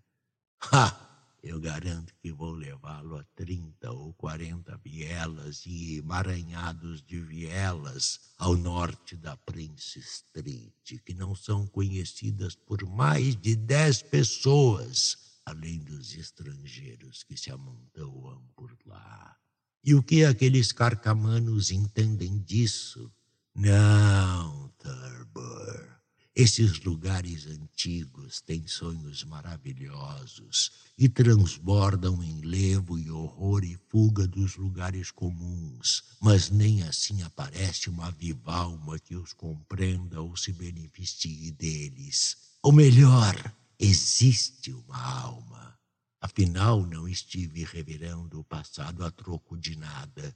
Ha! 0.71 1.20
Eu 1.43 1.59
garanto 1.59 2.13
que 2.21 2.31
vou 2.31 2.51
levá-lo 2.51 3.17
a 3.17 3.23
trinta 3.35 3.91
ou 3.91 4.13
quarenta 4.13 4.77
vielas 4.77 5.65
e 5.65 5.97
emaranhados 5.97 7.01
de 7.01 7.19
vielas 7.19 8.19
ao 8.37 8.55
norte 8.55 9.17
da 9.17 9.35
Prince 9.37 9.97
Street, 9.99 11.01
que 11.03 11.15
não 11.15 11.33
são 11.33 11.65
conhecidas 11.65 12.55
por 12.55 12.85
mais 12.85 13.35
de 13.35 13.55
dez 13.55 14.03
pessoas, 14.03 15.41
além 15.43 15.79
dos 15.79 16.13
estrangeiros 16.13 17.23
que 17.23 17.35
se 17.35 17.49
amontoam 17.49 18.43
por 18.55 18.77
lá. 18.85 19.35
E 19.83 19.95
o 19.95 20.03
que 20.03 20.23
aqueles 20.23 20.71
carcamanos 20.71 21.71
entendem 21.71 22.37
disso? 22.37 23.11
Não, 23.55 24.71
Thurber. 24.77 26.00
Esses 26.33 26.79
lugares 26.79 27.45
antigos 27.45 28.39
têm 28.39 28.65
sonhos 28.65 29.25
maravilhosos 29.25 30.71
e 30.97 31.09
transbordam 31.09 32.23
em 32.23 32.39
levo 32.39 32.97
e 32.97 33.11
horror 33.11 33.65
e 33.65 33.77
fuga 33.89 34.25
dos 34.25 34.55
lugares 34.55 35.11
comuns, 35.11 36.03
mas 36.21 36.49
nem 36.49 36.83
assim 36.83 37.21
aparece 37.21 37.89
uma 37.89 38.09
viva 38.11 38.53
alma 38.53 38.97
que 38.97 39.13
os 39.13 39.33
compreenda 39.33 40.21
ou 40.21 40.37
se 40.37 40.53
beneficie 40.53 41.51
deles. 41.51 42.37
Ou 42.63 42.71
melhor, 42.71 43.35
existe 43.77 44.71
uma 44.71 44.97
alma. 44.97 45.77
Afinal, 46.21 46.85
não 46.85 47.09
estive 47.09 47.65
revirando 47.65 48.39
o 48.39 48.43
passado 48.45 49.03
a 49.03 49.11
troco 49.11 49.57
de 49.57 49.75
nada. 49.75 50.33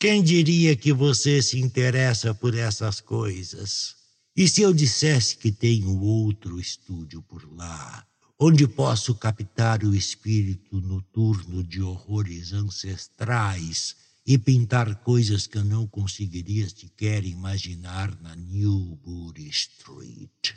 Quem 0.00 0.20
diria 0.20 0.74
que 0.74 0.92
você 0.92 1.40
se 1.40 1.60
interessa 1.60 2.34
por 2.34 2.56
essas 2.56 3.00
coisas? 3.00 3.97
E 4.40 4.46
se 4.46 4.62
eu 4.62 4.72
dissesse 4.72 5.36
que 5.36 5.50
tenho 5.50 6.00
outro 6.00 6.60
estúdio 6.60 7.20
por 7.22 7.52
lá, 7.56 8.06
onde 8.38 8.68
posso 8.68 9.12
captar 9.12 9.82
o 9.82 9.92
espírito 9.92 10.80
noturno 10.80 11.64
de 11.64 11.82
horrores 11.82 12.52
ancestrais 12.52 13.96
e 14.24 14.38
pintar 14.38 14.94
coisas 15.02 15.48
que 15.48 15.58
eu 15.58 15.64
não 15.64 15.88
conseguiria 15.88 16.68
sequer 16.68 17.24
imaginar 17.24 18.16
na 18.22 18.36
Newbury 18.36 19.48
Street? 19.48 20.54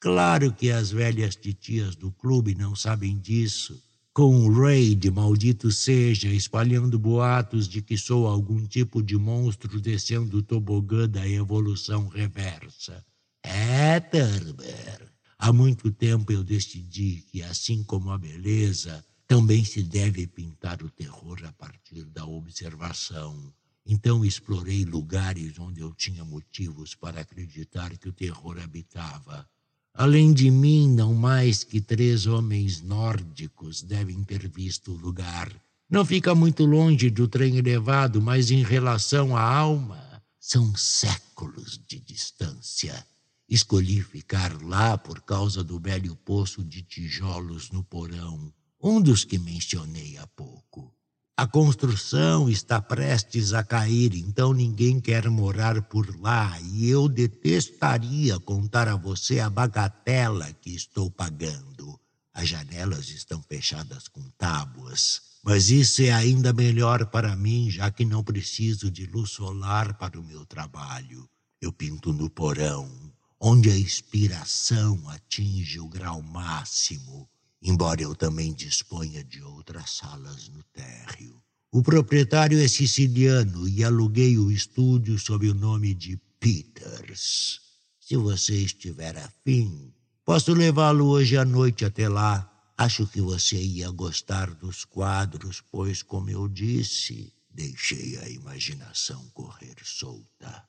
Claro 0.00 0.52
que 0.52 0.72
as 0.72 0.90
velhas 0.90 1.36
titias 1.36 1.94
do 1.94 2.10
clube 2.10 2.56
não 2.56 2.74
sabem 2.74 3.16
disso. 3.16 3.80
Com 4.12 4.44
o 4.44 4.52
raid, 4.52 5.08
maldito 5.08 5.70
seja, 5.70 6.26
espalhando 6.26 6.98
boatos 6.98 7.68
de 7.68 7.80
que 7.80 7.96
sou 7.96 8.26
algum 8.26 8.66
tipo 8.66 9.00
de 9.00 9.16
monstro 9.16 9.80
descendo 9.80 10.38
o 10.38 10.42
tobogã 10.42 11.08
da 11.08 11.28
evolução 11.28 12.08
reversa. 12.08 13.06
É, 13.42 14.00
Thurber. 14.00 15.10
Há 15.38 15.52
muito 15.52 15.90
tempo 15.90 16.32
eu 16.32 16.44
decidi 16.44 17.24
que, 17.30 17.42
assim 17.42 17.82
como 17.82 18.10
a 18.10 18.18
beleza, 18.18 19.04
também 19.26 19.64
se 19.64 19.82
deve 19.82 20.26
pintar 20.26 20.82
o 20.82 20.90
terror 20.90 21.38
a 21.44 21.52
partir 21.52 22.04
da 22.04 22.26
observação. 22.26 23.52
Então 23.86 24.24
explorei 24.24 24.84
lugares 24.84 25.58
onde 25.58 25.80
eu 25.80 25.94
tinha 25.94 26.24
motivos 26.24 26.94
para 26.94 27.22
acreditar 27.22 27.96
que 27.96 28.08
o 28.08 28.12
terror 28.12 28.58
habitava. 28.62 29.48
Além 29.94 30.32
de 30.32 30.50
mim, 30.50 30.88
não 30.88 31.14
mais 31.14 31.64
que 31.64 31.80
três 31.80 32.26
homens 32.26 32.82
nórdicos 32.82 33.82
devem 33.82 34.22
ter 34.22 34.48
visto 34.48 34.92
o 34.92 34.96
lugar. 34.96 35.50
Não 35.88 36.04
fica 36.04 36.34
muito 36.34 36.64
longe 36.64 37.10
do 37.10 37.26
trem 37.26 37.56
elevado, 37.56 38.20
mas 38.20 38.50
em 38.50 38.62
relação 38.62 39.36
à 39.36 39.42
alma, 39.42 40.22
são 40.38 40.74
séculos 40.76 41.80
de 41.86 41.98
distância. 41.98 43.04
Escolhi 43.50 44.00
ficar 44.00 44.62
lá 44.62 44.96
por 44.96 45.22
causa 45.22 45.64
do 45.64 45.80
velho 45.80 46.14
poço 46.14 46.62
de 46.62 46.82
tijolos 46.82 47.72
no 47.72 47.82
porão, 47.82 48.54
um 48.80 49.00
dos 49.00 49.24
que 49.24 49.40
mencionei 49.40 50.16
há 50.18 50.26
pouco. 50.28 50.94
A 51.36 51.48
construção 51.48 52.48
está 52.48 52.80
prestes 52.80 53.52
a 53.52 53.64
cair, 53.64 54.14
então 54.14 54.52
ninguém 54.52 55.00
quer 55.00 55.28
morar 55.28 55.82
por 55.82 56.16
lá, 56.20 56.60
e 56.60 56.88
eu 56.88 57.08
detestaria 57.08 58.38
contar 58.38 58.86
a 58.86 58.94
você 58.94 59.40
a 59.40 59.50
bagatela 59.50 60.52
que 60.52 60.70
estou 60.70 61.10
pagando. 61.10 61.98
As 62.32 62.48
janelas 62.48 63.08
estão 63.08 63.42
fechadas 63.42 64.06
com 64.06 64.22
tábuas, 64.38 65.22
mas 65.42 65.70
isso 65.70 66.02
é 66.02 66.12
ainda 66.12 66.52
melhor 66.52 67.06
para 67.06 67.34
mim, 67.34 67.68
já 67.68 67.90
que 67.90 68.04
não 68.04 68.22
preciso 68.22 68.88
de 68.88 69.06
luz 69.06 69.30
solar 69.30 69.98
para 69.98 70.20
o 70.20 70.22
meu 70.22 70.46
trabalho. 70.46 71.28
Eu 71.60 71.72
pinto 71.72 72.12
no 72.12 72.30
porão, 72.30 73.10
onde 73.40 73.70
a 73.70 73.78
inspiração 73.78 75.08
atinge 75.08 75.80
o 75.80 75.88
grau 75.88 76.20
máximo, 76.20 77.26
embora 77.62 78.02
eu 78.02 78.14
também 78.14 78.52
disponha 78.52 79.24
de 79.24 79.42
outras 79.42 79.96
salas 79.96 80.48
no 80.48 80.62
térreo. 80.64 81.42
O 81.72 81.82
proprietário 81.82 82.60
é 82.60 82.68
siciliano 82.68 83.66
e 83.66 83.82
aluguei 83.82 84.36
o 84.36 84.50
estúdio 84.50 85.18
sob 85.18 85.48
o 85.48 85.54
nome 85.54 85.94
de 85.94 86.20
Peters. 86.38 87.60
Se 87.98 88.16
você 88.16 88.56
estiver 88.56 89.16
afim, 89.16 89.94
posso 90.24 90.52
levá-lo 90.52 91.06
hoje 91.06 91.38
à 91.38 91.44
noite 91.44 91.84
até 91.84 92.08
lá. 92.08 92.46
Acho 92.76 93.06
que 93.06 93.20
você 93.20 93.56
ia 93.56 93.90
gostar 93.90 94.52
dos 94.54 94.84
quadros, 94.84 95.62
pois, 95.70 96.02
como 96.02 96.28
eu 96.28 96.48
disse, 96.48 97.32
deixei 97.48 98.18
a 98.18 98.28
imaginação 98.28 99.24
correr 99.32 99.76
solta. 99.84 100.64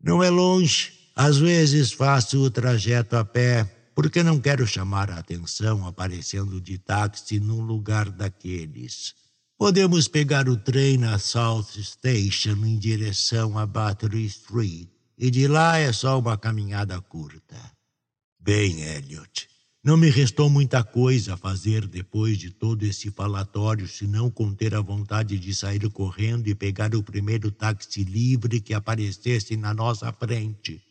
Não 0.00 0.22
é 0.22 0.30
longe, 0.30 1.05
às 1.16 1.38
vezes 1.38 1.92
faço 1.92 2.42
o 2.42 2.50
trajeto 2.50 3.16
a 3.16 3.24
pé, 3.24 3.64
porque 3.94 4.22
não 4.22 4.38
quero 4.38 4.66
chamar 4.66 5.10
a 5.10 5.16
atenção 5.16 5.86
aparecendo 5.86 6.60
de 6.60 6.76
táxi 6.76 7.40
num 7.40 7.62
lugar 7.62 8.10
daqueles. 8.10 9.14
Podemos 9.56 10.06
pegar 10.06 10.46
o 10.46 10.58
trem 10.58 10.98
na 10.98 11.18
South 11.18 11.68
Station 11.80 12.66
em 12.66 12.78
direção 12.78 13.58
a 13.58 13.64
Battery 13.64 14.26
Street. 14.26 14.88
e 15.16 15.30
de 15.30 15.48
lá 15.48 15.78
é 15.78 15.90
só 15.90 16.18
uma 16.18 16.36
caminhada 16.36 17.00
curta. 17.00 17.56
Bem, 18.38 18.82
Elliot, 18.82 19.48
não 19.82 19.96
me 19.96 20.10
restou 20.10 20.50
muita 20.50 20.84
coisa 20.84 21.32
a 21.32 21.36
fazer 21.38 21.86
depois 21.86 22.36
de 22.36 22.50
todo 22.50 22.82
esse 22.82 23.10
falatório, 23.10 23.88
senão 23.88 24.30
conter 24.30 24.74
a 24.74 24.82
vontade 24.82 25.38
de 25.38 25.54
sair 25.54 25.88
correndo 25.88 26.46
e 26.48 26.54
pegar 26.54 26.94
o 26.94 27.02
primeiro 27.02 27.50
táxi 27.50 28.04
livre 28.04 28.60
que 28.60 28.74
aparecesse 28.74 29.56
na 29.56 29.72
nossa 29.72 30.12
frente. 30.12 30.85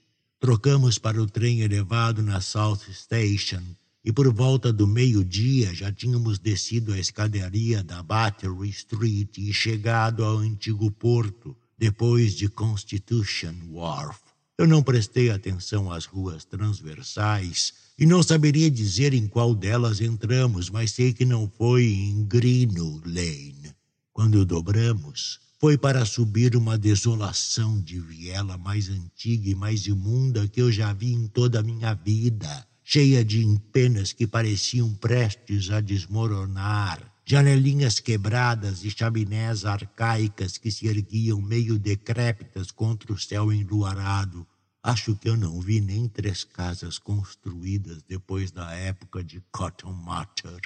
Trocamos 0.45 0.99
para 0.99 1.19
o 1.19 1.25
trem 1.25 1.61
elevado 1.61 2.21
na 2.21 2.39
South 2.39 2.81
Station 2.93 3.63
e 4.03 4.13
por 4.13 4.31
volta 4.31 4.71
do 4.71 4.85
meio-dia 4.85 5.73
já 5.73 5.91
tínhamos 5.91 6.37
descido 6.37 6.93
a 6.93 6.99
escadaria 6.99 7.83
da 7.83 8.03
Battery 8.03 8.69
Street 8.69 9.39
e 9.39 9.51
chegado 9.51 10.23
ao 10.23 10.37
antigo 10.37 10.91
porto, 10.91 11.57
depois 11.75 12.35
de 12.35 12.47
Constitution 12.47 13.55
Wharf. 13.71 14.19
Eu 14.55 14.67
não 14.67 14.83
prestei 14.83 15.31
atenção 15.31 15.91
às 15.91 16.05
ruas 16.05 16.45
transversais 16.45 17.73
e 17.97 18.05
não 18.05 18.21
saberia 18.21 18.69
dizer 18.69 19.15
em 19.15 19.27
qual 19.27 19.55
delas 19.55 19.99
entramos, 19.99 20.69
mas 20.69 20.91
sei 20.91 21.11
que 21.11 21.25
não 21.25 21.49
foi 21.49 21.87
em 21.87 22.23
Greeno 22.23 23.01
Lane. 23.03 23.73
Quando 24.13 24.45
dobramos, 24.45 25.39
foi 25.59 25.77
para 25.77 26.05
subir 26.05 26.55
uma 26.55 26.77
desolação 26.77 27.81
de 27.81 27.99
viela 27.99 28.57
mais 28.57 28.89
antiga 28.89 29.49
e 29.49 29.55
mais 29.55 29.87
imunda 29.87 30.47
que 30.47 30.61
eu 30.61 30.71
já 30.71 30.93
vi 30.93 31.13
em 31.13 31.27
toda 31.27 31.59
a 31.59 31.63
minha 31.63 31.93
vida 31.93 32.67
cheia 32.87 33.25
de 33.25 33.43
empenas 33.43 34.13
que 34.13 34.27
pareciam 34.27 34.93
prestes 34.93 35.71
a 35.71 35.81
desmoronar, 35.81 37.01
janelinhas 37.25 37.99
quebradas 37.99 38.85
e 38.85 38.91
chaminés 38.91 39.65
arcaicas 39.65 40.59
que 40.59 40.69
se 40.69 40.85
erguiam 40.85 41.41
meio 41.41 41.79
decrépitas 41.79 42.69
contra 42.69 43.11
o 43.11 43.17
céu 43.17 43.51
enluarado. 43.51 44.45
Acho 44.83 45.15
que 45.15 45.27
eu 45.27 45.35
não 45.35 45.59
vi 45.59 45.81
nem 45.81 46.07
três 46.07 46.43
casas 46.43 46.99
construídas 46.99 48.03
depois 48.03 48.51
da 48.51 48.71
época 48.73 49.23
de 49.23 49.41
Cotton 49.51 49.91
Mather. 49.91 50.61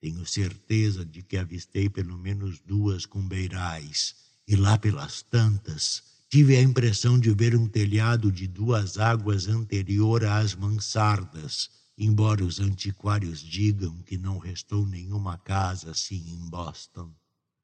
Tenho 0.00 0.24
certeza 0.24 1.04
de 1.04 1.20
que 1.20 1.36
avistei 1.36 1.88
pelo 1.88 2.16
menos 2.16 2.60
duas 2.60 3.04
com 3.04 3.26
beirais, 3.26 4.14
e 4.46 4.56
lá 4.56 4.78
pelas 4.78 5.22
tantas 5.22 6.02
Tive 6.28 6.56
a 6.56 6.60
impressão 6.60 7.18
de 7.18 7.30
ver 7.30 7.56
um 7.56 7.68
telhado 7.68 8.32
de 8.32 8.48
duas 8.48 8.98
águas 8.98 9.46
anterior 9.46 10.24
às 10.24 10.56
mansardas, 10.56 11.70
embora 11.96 12.44
os 12.44 12.58
antiquários 12.58 13.40
digam 13.40 13.96
que 14.04 14.18
não 14.18 14.36
restou 14.36 14.84
nenhuma 14.84 15.38
casa 15.38 15.92
assim 15.92 16.22
em 16.28 16.50
Boston. 16.50 17.10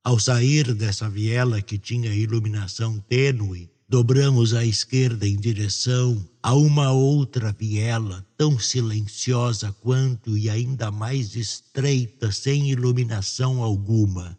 Ao 0.05 0.19
sair 0.19 0.73
dessa 0.75 1.11
viela 1.11 1.61
que 1.61 1.77
tinha 1.77 2.15
iluminação 2.15 3.01
tênue, 3.01 3.69
dobramos 3.89 4.55
à 4.55 4.65
esquerda 4.65 5.27
em 5.27 5.37
direção 5.37 6.25
a 6.41 6.55
uma 6.55 6.93
outra 6.93 7.53
viela, 7.53 8.25
tão 8.39 8.61
silenciosa 8.61 9.73
quanto 9.81 10.39
e 10.39 10.49
ainda 10.49 10.91
mais 10.91 11.35
estreita, 11.35 12.31
sem 12.31 12.71
iluminação 12.71 13.61
alguma 13.61 14.39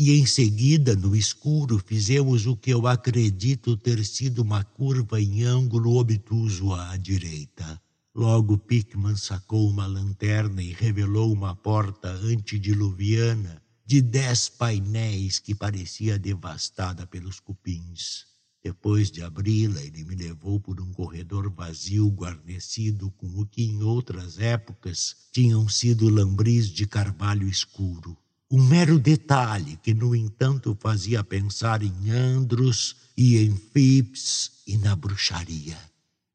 e 0.00 0.12
em 0.12 0.24
seguida, 0.24 0.94
no 0.94 1.16
escuro, 1.16 1.82
fizemos 1.84 2.46
o 2.46 2.56
que 2.56 2.70
eu 2.70 2.86
acredito 2.86 3.76
ter 3.76 4.04
sido 4.04 4.42
uma 4.42 4.62
curva 4.62 5.20
em 5.20 5.42
ângulo 5.42 5.96
obtuso 5.96 6.72
à 6.72 6.96
direita. 6.96 7.82
Logo 8.14 8.56
Pickman 8.56 9.16
sacou 9.16 9.68
uma 9.68 9.88
lanterna 9.88 10.62
e 10.62 10.72
revelou 10.72 11.32
uma 11.32 11.56
porta 11.56 12.10
antediluviana 12.10 13.60
de 13.84 14.00
dez 14.00 14.48
painéis 14.48 15.40
que 15.40 15.52
parecia 15.52 16.16
devastada 16.16 17.04
pelos 17.04 17.40
cupins. 17.40 18.24
Depois 18.62 19.10
de 19.10 19.24
abri-la, 19.24 19.82
ele 19.82 20.04
me 20.04 20.14
levou 20.14 20.60
por 20.60 20.80
um 20.80 20.92
corredor 20.92 21.50
vazio 21.50 22.08
guarnecido 22.08 23.10
com 23.16 23.26
o 23.40 23.44
que 23.44 23.64
em 23.64 23.82
outras 23.82 24.38
épocas 24.38 25.16
tinham 25.32 25.68
sido 25.68 26.08
lambris 26.08 26.68
de 26.68 26.86
carvalho 26.86 27.48
escuro. 27.48 28.16
Um 28.50 28.62
mero 28.66 28.98
detalhe 28.98 29.76
que, 29.82 29.92
no 29.92 30.16
entanto, 30.16 30.74
fazia 30.80 31.22
pensar 31.22 31.82
em 31.82 32.10
Andros 32.10 32.96
e 33.14 33.36
em 33.36 33.54
Phipps 33.54 34.52
e 34.66 34.78
na 34.78 34.96
bruxaria. 34.96 35.76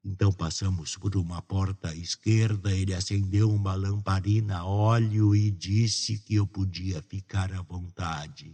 Então 0.06 0.32
passamos 0.32 0.96
por 0.96 1.16
uma 1.16 1.42
porta 1.42 1.90
à 1.90 1.96
esquerda, 1.96 2.72
ele 2.72 2.94
acendeu 2.94 3.50
uma 3.52 3.74
lamparina 3.74 4.60
a 4.60 4.64
óleo 4.66 5.36
e 5.36 5.50
disse 5.50 6.20
que 6.20 6.36
eu 6.36 6.46
podia 6.46 7.02
ficar 7.02 7.52
à 7.52 7.64
vontade. 7.64 8.54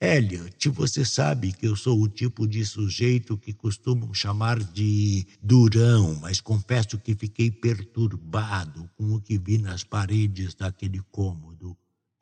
Elliot, 0.00 0.68
você 0.68 1.04
sabe 1.04 1.52
que 1.52 1.66
eu 1.66 1.74
sou 1.74 2.00
o 2.00 2.08
tipo 2.08 2.46
de 2.46 2.64
sujeito 2.64 3.36
que 3.36 3.52
costumam 3.52 4.14
chamar 4.14 4.62
de 4.62 5.26
durão, 5.42 6.14
mas 6.20 6.40
confesso 6.40 6.96
que 6.96 7.16
fiquei 7.16 7.50
perturbado 7.50 8.88
com 8.96 9.14
o 9.14 9.20
que 9.20 9.36
vi 9.36 9.58
nas 9.58 9.82
paredes 9.82 10.54
daquele 10.54 11.02
cômodo 11.10 11.49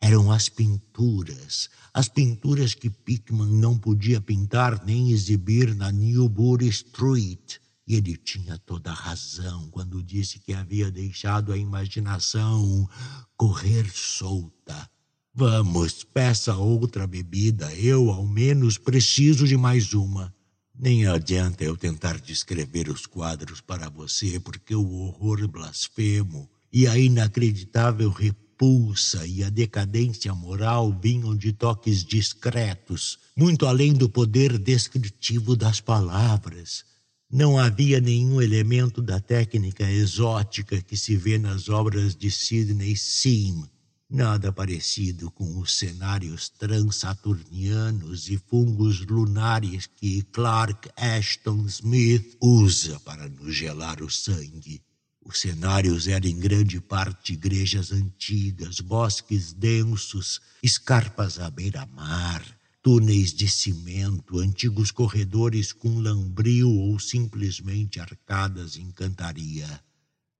eram 0.08 0.32
as 0.32 0.48
pinturas, 0.48 1.68
as 1.92 2.08
pinturas 2.08 2.72
que 2.72 2.88
Pickman 2.88 3.46
não 3.46 3.76
podia 3.76 4.22
pintar 4.22 4.82
nem 4.86 5.10
exibir 5.10 5.74
na 5.74 5.92
Newbury 5.92 6.66
Street. 6.68 7.56
E 7.86 7.94
ele 7.94 8.16
tinha 8.16 8.56
toda 8.56 8.90
a 8.90 8.94
razão 8.94 9.68
quando 9.70 10.02
disse 10.02 10.38
que 10.38 10.54
havia 10.54 10.90
deixado 10.90 11.52
a 11.52 11.58
imaginação 11.58 12.88
correr 13.36 13.86
solta. 13.92 14.90
Vamos, 15.34 16.04
peça 16.04 16.56
outra 16.56 17.06
bebida. 17.06 17.70
Eu, 17.74 18.10
ao 18.10 18.26
menos, 18.26 18.78
preciso 18.78 19.46
de 19.46 19.58
mais 19.58 19.92
uma. 19.92 20.34
Nem 20.74 21.06
adianta 21.06 21.64
eu 21.64 21.76
tentar 21.76 22.18
descrever 22.18 22.88
os 22.88 23.04
quadros 23.04 23.60
para 23.60 23.90
você, 23.90 24.40
porque 24.40 24.74
o 24.74 24.90
horror 24.90 25.46
blasfemo 25.46 26.48
e 26.72 26.86
a 26.86 26.98
inacreditável 26.98 28.08
repulsa 28.08 28.47
repulsa 28.58 29.24
e 29.24 29.44
a 29.44 29.50
decadência 29.50 30.34
moral 30.34 30.92
vinham 31.00 31.36
de 31.36 31.52
toques 31.52 32.04
discretos, 32.04 33.16
muito 33.36 33.66
além 33.66 33.92
do 33.92 34.08
poder 34.08 34.58
descritivo 34.58 35.54
das 35.54 35.80
palavras. 35.80 36.84
Não 37.30 37.56
havia 37.56 38.00
nenhum 38.00 38.42
elemento 38.42 39.00
da 39.00 39.20
técnica 39.20 39.88
exótica 39.88 40.82
que 40.82 40.96
se 40.96 41.16
vê 41.16 41.38
nas 41.38 41.68
obras 41.68 42.16
de 42.16 42.32
Sidney 42.32 42.96
Sim, 42.96 43.64
nada 44.10 44.50
parecido 44.50 45.30
com 45.30 45.58
os 45.58 45.78
cenários 45.78 46.48
transaturnianos 46.48 48.28
e 48.28 48.38
fungos 48.38 49.06
lunares 49.06 49.86
que 49.86 50.22
Clark 50.32 50.90
Ashton 50.96 51.64
Smith 51.66 52.36
usa 52.40 52.98
para 53.00 53.28
nos 53.28 53.54
gelar 53.54 54.02
o 54.02 54.10
sangue. 54.10 54.82
Os 55.24 55.40
cenários 55.40 56.06
eram 56.06 56.28
em 56.28 56.38
grande 56.38 56.80
parte 56.80 57.34
igrejas 57.34 57.92
antigas, 57.92 58.80
bosques 58.80 59.52
densos, 59.52 60.40
escarpas 60.62 61.38
à 61.38 61.50
beira-mar, 61.50 62.42
túneis 62.82 63.34
de 63.34 63.48
cimento, 63.48 64.38
antigos 64.38 64.90
corredores 64.90 65.72
com 65.72 65.98
lambril 65.98 66.70
ou 66.70 66.98
simplesmente 66.98 68.00
arcadas 68.00 68.76
em 68.76 68.90
cantaria. 68.90 69.82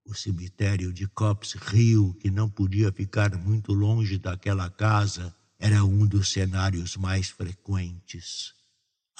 O 0.06 0.14
cemitério 0.14 0.92
de 0.92 1.06
Cops 1.06 1.54
Hill, 1.72 2.16
que 2.20 2.30
não 2.30 2.48
podia 2.48 2.90
ficar 2.90 3.36
muito 3.36 3.74
longe 3.74 4.16
daquela 4.16 4.70
casa, 4.70 5.34
era 5.58 5.84
um 5.84 6.06
dos 6.06 6.30
cenários 6.30 6.96
mais 6.96 7.28
frequentes. 7.28 8.54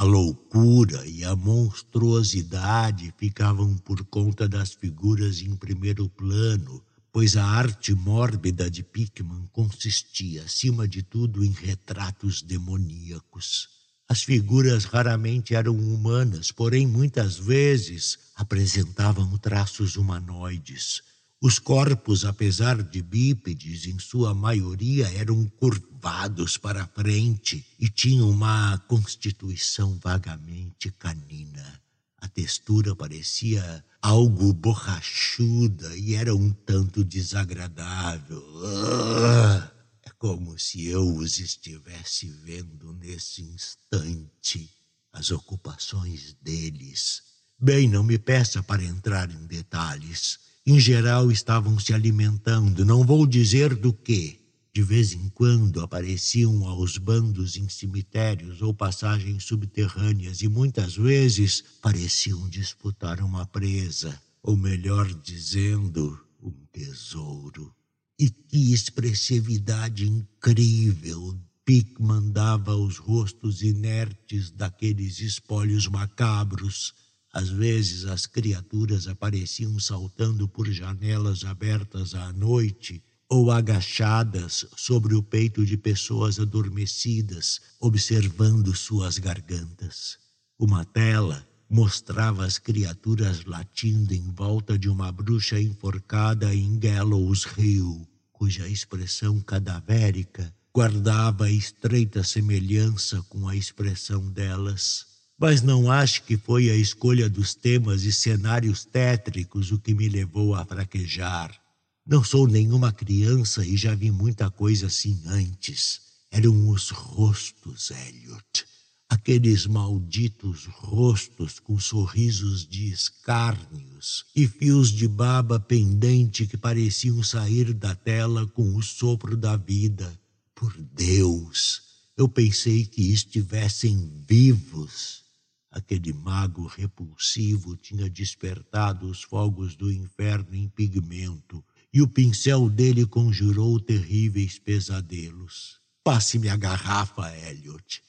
A 0.00 0.04
loucura 0.04 1.04
e 1.08 1.24
a 1.24 1.34
monstruosidade 1.34 3.12
ficavam 3.18 3.76
por 3.78 4.04
conta 4.04 4.48
das 4.48 4.72
figuras 4.72 5.42
em 5.42 5.56
primeiro 5.56 6.08
plano, 6.08 6.80
pois 7.10 7.36
a 7.36 7.44
arte 7.44 7.92
mórbida 7.96 8.70
de 8.70 8.84
Pickman 8.84 9.48
consistia, 9.52 10.44
acima 10.44 10.86
de 10.86 11.02
tudo, 11.02 11.44
em 11.44 11.50
retratos 11.50 12.42
demoníacos. 12.42 13.70
As 14.08 14.22
figuras 14.22 14.84
raramente 14.84 15.56
eram 15.56 15.74
humanas, 15.74 16.52
porém 16.52 16.86
muitas 16.86 17.36
vezes 17.36 18.20
apresentavam 18.36 19.36
traços 19.36 19.96
humanoides, 19.96 21.02
os 21.40 21.60
corpos, 21.60 22.24
apesar 22.24 22.82
de 22.82 23.00
bípedes, 23.00 23.86
em 23.86 23.96
sua 24.00 24.34
maioria 24.34 25.08
eram 25.14 25.46
curvados 25.46 26.56
para 26.56 26.84
frente 26.88 27.64
e 27.78 27.88
tinham 27.88 28.28
uma 28.28 28.76
constituição 28.88 29.96
vagamente 30.02 30.90
canina. 30.90 31.80
A 32.20 32.26
textura 32.26 32.92
parecia 32.96 33.84
algo 34.02 34.52
borrachuda 34.52 35.96
e 35.96 36.14
era 36.16 36.34
um 36.34 36.50
tanto 36.50 37.04
desagradável. 37.04 38.42
Ah, 38.64 39.70
é 40.02 40.10
como 40.18 40.58
se 40.58 40.86
eu 40.86 41.06
os 41.18 41.38
estivesse 41.38 42.26
vendo 42.44 42.92
nesse 42.94 43.42
instante, 43.42 44.68
as 45.12 45.30
ocupações 45.30 46.34
deles. 46.42 47.22
Bem, 47.56 47.88
não 47.88 48.02
me 48.02 48.18
peça 48.18 48.60
para 48.60 48.82
entrar 48.82 49.30
em 49.30 49.46
detalhes 49.46 50.47
em 50.70 50.78
geral 50.78 51.30
estavam 51.32 51.78
se 51.78 51.94
alimentando, 51.94 52.84
não 52.84 53.02
vou 53.02 53.26
dizer 53.26 53.74
do 53.74 53.90
que, 53.90 54.38
De 54.74 54.82
vez 54.82 55.12
em 55.14 55.28
quando 55.30 55.80
apareciam 55.80 56.64
aos 56.68 56.98
bandos 56.98 57.56
em 57.56 57.68
cemitérios 57.68 58.60
ou 58.60 58.72
passagens 58.72 59.44
subterrâneas 59.44 60.42
e 60.42 60.46
muitas 60.46 60.94
vezes 60.94 61.64
pareciam 61.82 62.48
disputar 62.48 63.20
uma 63.20 63.46
presa, 63.46 64.16
ou 64.42 64.56
melhor 64.56 65.12
dizendo, 65.22 66.20
um 66.40 66.52
tesouro. 66.70 67.74
E 68.20 68.30
que 68.30 68.72
expressividade 68.72 70.06
incrível 70.06 71.36
Pickman 71.64 72.30
dava 72.30 72.72
aos 72.72 72.98
rostos 72.98 73.62
inertes 73.62 74.50
daqueles 74.50 75.20
espólios 75.20 75.88
macabros. 75.88 76.94
Às 77.32 77.48
vezes 77.48 78.04
as 78.04 78.26
criaturas 78.26 79.06
apareciam 79.06 79.78
saltando 79.78 80.48
por 80.48 80.70
janelas 80.70 81.44
abertas 81.44 82.14
à 82.14 82.32
noite 82.32 83.02
ou 83.28 83.50
agachadas 83.50 84.66
sobre 84.76 85.14
o 85.14 85.22
peito 85.22 85.64
de 85.64 85.76
pessoas 85.76 86.40
adormecidas, 86.40 87.60
observando 87.78 88.74
suas 88.74 89.18
gargantas. 89.18 90.18
Uma 90.58 90.84
tela 90.84 91.46
mostrava 91.68 92.46
as 92.46 92.58
criaturas 92.58 93.44
latindo 93.44 94.14
em 94.14 94.32
volta 94.32 94.78
de 94.78 94.88
uma 94.88 95.12
bruxa 95.12 95.60
enforcada 95.60 96.54
em 96.54 96.78
Gallows 96.78 97.46
Hill, 97.58 98.08
cuja 98.32 98.66
expressão 98.66 99.40
cadavérica 99.40 100.50
guardava 100.74 101.50
estreita 101.50 102.22
semelhança 102.22 103.20
com 103.28 103.48
a 103.48 103.54
expressão 103.56 104.30
delas. 104.30 105.07
Mas 105.38 105.62
não 105.62 105.90
acho 105.90 106.24
que 106.24 106.36
foi 106.36 106.68
a 106.68 106.74
escolha 106.74 107.28
dos 107.28 107.54
temas 107.54 108.02
e 108.02 108.12
cenários 108.12 108.84
tétricos 108.84 109.70
o 109.70 109.78
que 109.78 109.94
me 109.94 110.08
levou 110.08 110.54
a 110.54 110.64
fraquejar. 110.64 111.56
Não 112.04 112.24
sou 112.24 112.48
nenhuma 112.48 112.92
criança 112.92 113.64
e 113.64 113.76
já 113.76 113.94
vi 113.94 114.10
muita 114.10 114.50
coisa 114.50 114.86
assim 114.86 115.20
antes. 115.26 116.00
Eram 116.30 116.68
os 116.68 116.90
rostos, 116.90 117.90
Elliot. 117.90 118.66
Aqueles 119.08 119.66
malditos 119.66 120.66
rostos 120.66 121.58
com 121.60 121.78
sorrisos 121.78 122.66
de 122.66 122.90
escárnios 122.90 124.26
e 124.34 124.46
fios 124.48 124.90
de 124.90 125.06
baba 125.06 125.60
pendente 125.60 126.46
que 126.46 126.56
pareciam 126.56 127.22
sair 127.22 127.72
da 127.72 127.94
tela 127.94 128.46
com 128.46 128.74
o 128.74 128.82
sopro 128.82 129.36
da 129.36 129.56
vida 129.56 130.18
por 130.58 130.76
Deus, 130.76 131.82
eu 132.16 132.28
pensei 132.28 132.84
que 132.84 133.12
estivessem 133.12 134.10
vivos. 134.28 135.27
Aquele 135.70 136.12
mago 136.12 136.66
repulsivo 136.66 137.76
tinha 137.76 138.08
despertado 138.08 139.06
os 139.06 139.22
fogos 139.22 139.76
do 139.76 139.92
inferno 139.92 140.54
em 140.54 140.68
pigmento 140.68 141.62
e 141.92 142.00
o 142.00 142.08
pincel 142.08 142.68
dele 142.70 143.06
conjurou 143.06 143.78
terríveis 143.78 144.58
pesadelos. 144.58 145.80
Passe-me 146.02 146.48
a 146.48 146.56
garrafa, 146.56 147.36
Elliot. 147.36 148.02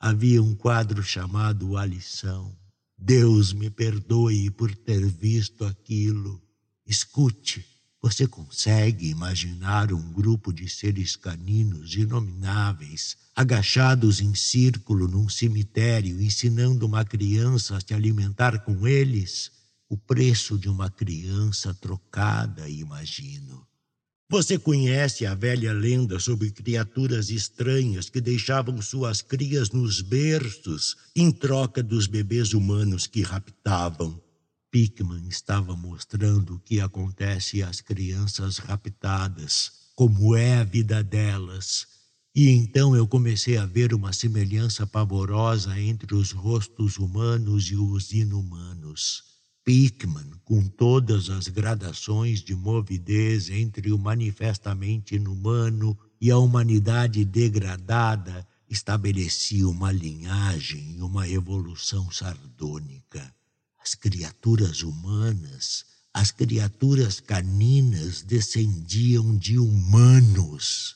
Havia 0.00 0.42
um 0.42 0.54
quadro 0.54 1.02
chamado 1.02 1.76
A 1.76 1.84
Lição. 1.84 2.56
Deus 2.96 3.52
me 3.52 3.68
perdoe 3.68 4.50
por 4.50 4.74
ter 4.74 5.06
visto 5.06 5.64
aquilo. 5.64 6.42
Escute, 6.86 7.64
você 8.02 8.26
consegue 8.26 9.08
imaginar 9.08 9.92
um 9.92 10.12
grupo 10.12 10.52
de 10.52 10.68
seres 10.68 11.14
caninos 11.14 11.94
inomináveis, 11.94 13.16
agachados 13.34 14.20
em 14.20 14.34
círculo 14.34 15.06
num 15.06 15.28
cemitério, 15.28 16.20
ensinando 16.20 16.84
uma 16.84 17.04
criança 17.04 17.76
a 17.76 17.80
se 17.80 17.94
alimentar 17.94 18.64
com 18.64 18.88
eles? 18.88 19.52
O 19.88 19.96
preço 19.96 20.58
de 20.58 20.68
uma 20.68 20.90
criança 20.90 21.72
trocada, 21.72 22.68
imagino. 22.68 23.64
Você 24.32 24.58
conhece 24.58 25.26
a 25.26 25.34
velha 25.34 25.74
lenda 25.74 26.18
sobre 26.18 26.50
criaturas 26.50 27.28
estranhas 27.28 28.08
que 28.08 28.18
deixavam 28.20 28.80
suas 28.80 29.20
crias 29.20 29.70
nos 29.70 30.00
berços 30.00 30.96
em 31.14 31.30
troca 31.30 31.82
dos 31.82 32.06
bebês 32.06 32.54
humanos 32.54 33.06
que 33.06 33.20
raptavam. 33.20 34.21
Pickman 34.72 35.28
estava 35.28 35.76
mostrando 35.76 36.54
o 36.54 36.58
que 36.58 36.80
acontece 36.80 37.62
às 37.62 37.82
crianças 37.82 38.56
raptadas, 38.56 39.70
como 39.94 40.34
é 40.34 40.54
a 40.56 40.64
vida 40.64 41.04
delas. 41.04 41.86
E 42.34 42.48
então 42.48 42.96
eu 42.96 43.06
comecei 43.06 43.58
a 43.58 43.66
ver 43.66 43.92
uma 43.92 44.14
semelhança 44.14 44.86
pavorosa 44.86 45.78
entre 45.78 46.14
os 46.14 46.32
rostos 46.32 46.96
humanos 46.96 47.66
e 47.66 47.76
os 47.76 48.12
inumanos. 48.12 49.24
Pickman, 49.62 50.30
com 50.42 50.66
todas 50.66 51.28
as 51.28 51.48
gradações 51.48 52.42
de 52.42 52.54
movidez 52.54 53.50
entre 53.50 53.92
o 53.92 53.98
manifestamente 53.98 55.16
inumano 55.16 55.98
e 56.18 56.30
a 56.30 56.38
humanidade 56.38 57.26
degradada, 57.26 58.48
estabelecia 58.70 59.68
uma 59.68 59.92
linhagem 59.92 60.96
e 60.96 61.02
uma 61.02 61.28
evolução 61.28 62.10
sardônica. 62.10 63.30
As 63.84 63.96
criaturas 63.96 64.84
humanas, 64.84 65.84
as 66.14 66.30
criaturas 66.30 67.18
caninas 67.18 68.22
descendiam 68.22 69.36
de 69.36 69.58
humanos. 69.58 70.94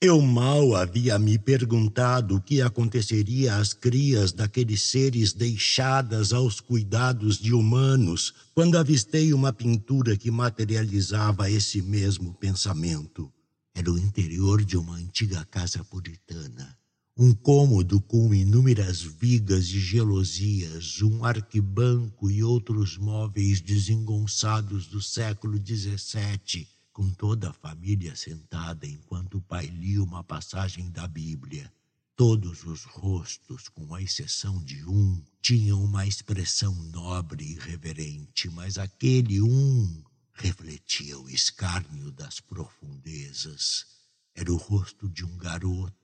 Eu 0.00 0.20
mal 0.20 0.74
havia 0.74 1.16
me 1.16 1.38
perguntado 1.38 2.34
o 2.34 2.40
que 2.40 2.60
aconteceria 2.60 3.54
às 3.54 3.72
crias 3.72 4.32
daqueles 4.32 4.82
seres 4.82 5.32
deixadas 5.32 6.32
aos 6.32 6.60
cuidados 6.60 7.38
de 7.38 7.54
humanos 7.54 8.34
quando 8.52 8.76
avistei 8.76 9.32
uma 9.32 9.52
pintura 9.52 10.16
que 10.16 10.28
materializava 10.28 11.48
esse 11.48 11.80
mesmo 11.80 12.34
pensamento. 12.34 13.32
Era 13.72 13.92
o 13.92 13.96
interior 13.96 14.64
de 14.64 14.76
uma 14.76 14.96
antiga 14.96 15.44
casa 15.44 15.84
puritana 15.84 16.76
um 17.16 17.32
cômodo 17.32 18.00
com 18.00 18.34
inúmeras 18.34 19.00
vigas 19.00 19.66
e 19.66 19.78
gelosias, 19.78 21.00
um 21.00 21.24
arquibanco 21.24 22.28
e 22.28 22.42
outros 22.42 22.96
móveis 22.96 23.60
desengonçados 23.60 24.88
do 24.88 25.00
século 25.00 25.56
XVII, 25.56 26.66
com 26.92 27.08
toda 27.10 27.50
a 27.50 27.52
família 27.52 28.16
sentada 28.16 28.84
enquanto 28.84 29.38
o 29.38 29.42
pai 29.42 29.66
lia 29.66 30.02
uma 30.02 30.24
passagem 30.24 30.90
da 30.90 31.06
Bíblia. 31.06 31.72
Todos 32.16 32.64
os 32.64 32.82
rostos, 32.82 33.68
com 33.68 33.94
a 33.94 34.02
exceção 34.02 34.60
de 34.64 34.84
um, 34.84 35.22
tinham 35.40 35.84
uma 35.84 36.04
expressão 36.04 36.74
nobre 36.90 37.44
e 37.44 37.54
reverente, 37.54 38.50
mas 38.50 38.76
aquele 38.76 39.40
um 39.40 40.02
refletia 40.32 41.16
o 41.16 41.30
escárnio 41.30 42.10
das 42.10 42.40
profundezas. 42.40 43.86
Era 44.34 44.52
o 44.52 44.56
rosto 44.56 45.08
de 45.08 45.24
um 45.24 45.36
garoto 45.36 46.03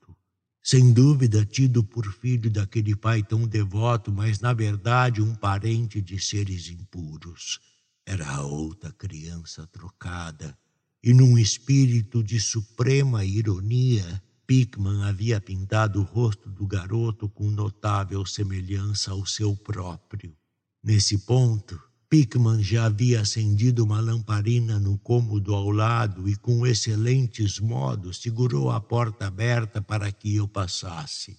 sem 0.63 0.93
dúvida 0.93 1.43
tido 1.45 1.83
por 1.83 2.11
filho 2.13 2.49
daquele 2.49 2.95
pai 2.95 3.23
tão 3.23 3.47
devoto, 3.47 4.11
mas 4.11 4.39
na 4.39 4.53
verdade 4.53 5.21
um 5.21 5.33
parente 5.33 6.01
de 6.01 6.19
seres 6.19 6.69
impuros. 6.69 7.59
Era 8.05 8.41
outra 8.41 8.91
criança 8.91 9.65
trocada, 9.67 10.57
e 11.03 11.13
num 11.13 11.37
espírito 11.37 12.23
de 12.23 12.39
suprema 12.39 13.25
ironia, 13.25 14.21
Pickman 14.45 15.03
havia 15.03 15.39
pintado 15.39 16.01
o 16.01 16.03
rosto 16.03 16.49
do 16.49 16.67
garoto 16.67 17.29
com 17.29 17.49
notável 17.49 18.25
semelhança 18.25 19.11
ao 19.11 19.25
seu 19.25 19.55
próprio. 19.55 20.35
Nesse 20.83 21.19
ponto, 21.19 21.81
Pickman 22.11 22.61
já 22.61 22.87
havia 22.87 23.21
acendido 23.21 23.85
uma 23.85 24.01
lamparina 24.01 24.77
no 24.77 24.97
cômodo 24.97 25.55
ao 25.55 25.71
lado 25.71 26.27
e, 26.27 26.35
com 26.35 26.67
excelentes 26.67 27.57
modos, 27.57 28.17
segurou 28.17 28.69
a 28.69 28.81
porta 28.81 29.27
aberta 29.27 29.81
para 29.81 30.11
que 30.11 30.35
eu 30.35 30.45
passasse. 30.45 31.37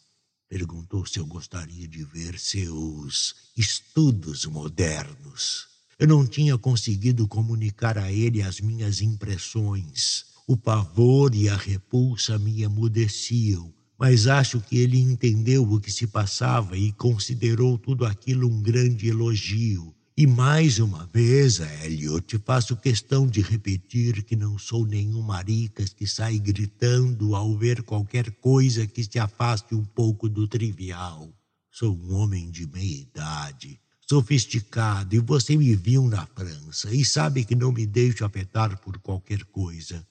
Perguntou 0.49 1.05
se 1.05 1.19
eu 1.19 1.27
gostaria 1.27 1.87
de 1.87 2.03
ver 2.05 2.39
seus 2.39 3.35
estudos 3.55 4.47
modernos. 4.47 5.67
Eu 5.99 6.09
não 6.09 6.27
tinha 6.27 6.57
conseguido 6.57 7.29
comunicar 7.29 7.99
a 7.99 8.11
ele 8.11 8.41
as 8.41 8.59
minhas 8.59 9.03
impressões. 9.03 10.25
O 10.47 10.57
pavor 10.57 11.35
e 11.35 11.51
a 11.51 11.57
repulsa 11.59 12.39
me 12.39 12.63
emudeciam, 12.63 13.71
mas 13.99 14.27
acho 14.27 14.59
que 14.59 14.79
ele 14.79 14.99
entendeu 14.99 15.71
o 15.71 15.79
que 15.79 15.93
se 15.93 16.07
passava 16.07 16.79
e 16.79 16.93
considerou 16.93 17.77
tudo 17.77 18.07
aquilo 18.07 18.49
um 18.49 18.63
grande 18.63 19.09
elogio 19.09 19.95
e 20.15 20.27
mais 20.27 20.79
uma 20.79 21.07
vez, 21.07 21.59
Elliot, 21.59 22.39
faço 22.45 22.77
questão 22.77 23.27
de 23.27 23.41
repetir 23.41 24.23
que 24.25 24.37
não 24.37 24.59
sou 24.59 24.87
nenhum 24.87 25.23
maricas 25.23 25.95
que 25.95 26.07
sai 26.07 26.39
gritando 26.39 27.35
ao 27.35 27.57
ver 27.57 27.83
qualquer 27.83 28.31
coisa 28.33 28.87
que 28.87 29.03
se 29.03 29.19
afaste 29.19 29.75
um 29.75 29.85
pouco 29.85 30.29
do 30.29 30.47
trivial. 30.47 31.33
Sou 31.71 31.97
um 31.97 32.15
homem 32.15 32.51
de 32.51 32.67
meia 32.67 33.01
idade, 33.01 33.81
sofisticado, 34.07 35.17
e 35.17 35.19
você 35.19 35.57
me 35.57 35.75
viu 35.75 36.07
na 36.07 36.27
França 36.27 36.95
e 36.95 37.03
sabe 37.07 37.43
que 37.43 37.55
não 37.55 37.73
me 37.73 37.87
deixo 37.87 38.23
afetar 38.23 38.79
por 38.83 38.99
qualquer 38.99 39.43
coisa. 39.45 40.07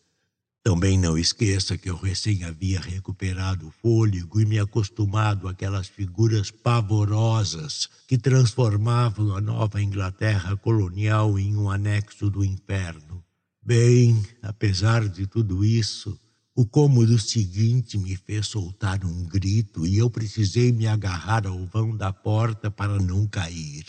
Também 0.64 0.98
não 0.98 1.18
esqueça 1.18 1.78
que 1.78 1.90
eu 1.90 1.96
recém 1.96 2.44
havia 2.44 2.80
recuperado 2.80 3.68
o 3.68 3.72
fôlego 3.72 4.40
e 4.40 4.46
me 4.46 4.60
acostumado 4.60 5.48
àquelas 5.48 5.88
figuras 5.88 6.52
pavorosas 6.52 7.90
que 8.08 8.18
transformavam 8.18 9.36
a 9.36 9.42
nova 9.42 9.82
Inglaterra 9.82 10.56
colonial 10.56 11.40
em 11.40 11.58
um 11.58 11.70
anexo 11.70 12.30
do 12.30 12.46
inferno. 12.46 13.24
Bem, 13.64 14.24
apesar 14.42 15.10
de 15.10 15.26
tudo 15.26 15.66
isso, 15.66 16.20
O 16.54 16.66
cômodo 16.66 17.18
seguinte 17.18 17.98
me 17.98 18.16
fez 18.16 18.48
soltar 18.48 19.06
um 19.06 19.24
grito 19.24 19.88
e 19.88 19.98
eu 19.98 20.10
precisei 20.10 20.72
me 20.72 20.86
agarrar 20.86 21.48
ao 21.48 21.66
vão 21.66 21.96
da 21.96 22.12
porta 22.12 22.70
para 22.70 23.00
não 23.00 23.26
cair. 23.26 23.86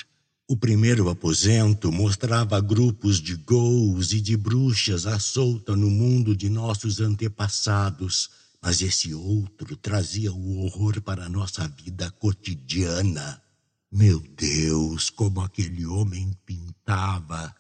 O 0.53 0.57
primeiro 0.57 1.09
aposento 1.09 1.91
mostrava 1.91 2.61
grupos 2.61 3.19
de 3.19 3.37
ghouls 3.37 4.13
e 4.13 4.21
de 4.21 4.37
bruxas 4.37 5.07
à 5.07 5.19
solta 5.19 5.75
no 5.75 5.89
mundo 5.89 6.37
de 6.37 6.51
nossos 6.51 7.01
antepassados, 7.01 8.29
mas 8.61 8.83
esse 8.83 9.15
outro 9.15 9.75
trazia 9.77 10.31
o 10.31 10.59
horror 10.59 11.01
para 11.01 11.25
a 11.25 11.29
nossa 11.31 11.67
vida 11.67 12.11
cotidiana. 12.11 13.43
Meu 13.91 14.21
Deus, 14.21 15.09
como 15.09 15.41
aquele 15.41 15.87
homem 15.87 16.37
pintava! 16.45 17.57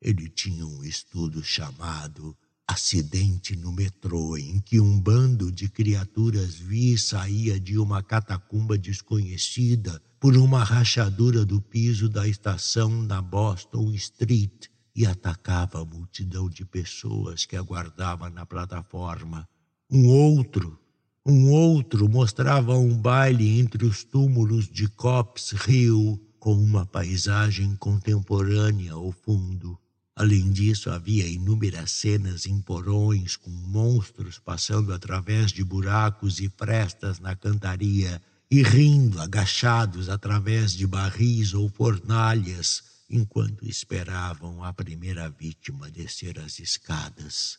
Ele 0.00 0.28
tinha 0.28 0.64
um 0.64 0.84
estudo 0.84 1.42
chamado 1.42 2.36
Acidente 2.68 3.54
no 3.54 3.70
metrô, 3.70 4.36
em 4.36 4.60
que 4.60 4.80
um 4.80 5.00
bando 5.00 5.52
de 5.52 5.68
criaturas 5.68 6.56
vi 6.56 6.98
saía 6.98 7.60
de 7.60 7.78
uma 7.78 8.02
catacumba 8.02 8.76
desconhecida 8.76 10.02
por 10.18 10.36
uma 10.36 10.64
rachadura 10.64 11.44
do 11.44 11.60
piso 11.60 12.08
da 12.08 12.26
estação 12.26 12.90
na 13.02 13.22
Boston 13.22 13.92
Street 13.92 14.66
e 14.96 15.06
atacava 15.06 15.80
a 15.80 15.84
multidão 15.84 16.48
de 16.48 16.64
pessoas 16.64 17.46
que 17.46 17.54
aguardava 17.54 18.28
na 18.30 18.44
plataforma. 18.44 19.48
Um 19.88 20.08
outro, 20.08 20.76
um 21.24 21.50
outro 21.50 22.08
mostrava 22.08 22.76
um 22.76 22.98
baile 22.98 23.60
entre 23.60 23.86
os 23.86 24.02
túmulos 24.02 24.68
de 24.68 24.88
Cops 24.88 25.54
Hill 25.68 26.20
com 26.40 26.54
uma 26.54 26.84
paisagem 26.84 27.76
contemporânea 27.76 28.94
ao 28.94 29.12
fundo. 29.12 29.78
Além 30.18 30.50
disso, 30.50 30.90
havia 30.90 31.26
inúmeras 31.26 31.90
cenas 31.90 32.46
em 32.46 32.58
porões 32.58 33.36
com 33.36 33.50
monstros 33.50 34.38
passando 34.38 34.94
através 34.94 35.52
de 35.52 35.62
buracos 35.62 36.40
e 36.40 36.48
frestas 36.48 37.18
na 37.18 37.36
cantaria 37.36 38.22
e 38.50 38.62
rindo 38.62 39.20
agachados 39.20 40.08
através 40.08 40.72
de 40.72 40.86
barris 40.86 41.52
ou 41.52 41.68
fornalhas 41.68 42.82
enquanto 43.10 43.66
esperavam 43.66 44.64
a 44.64 44.72
primeira 44.72 45.28
vítima 45.28 45.90
descer 45.90 46.38
as 46.40 46.58
escadas. 46.60 47.58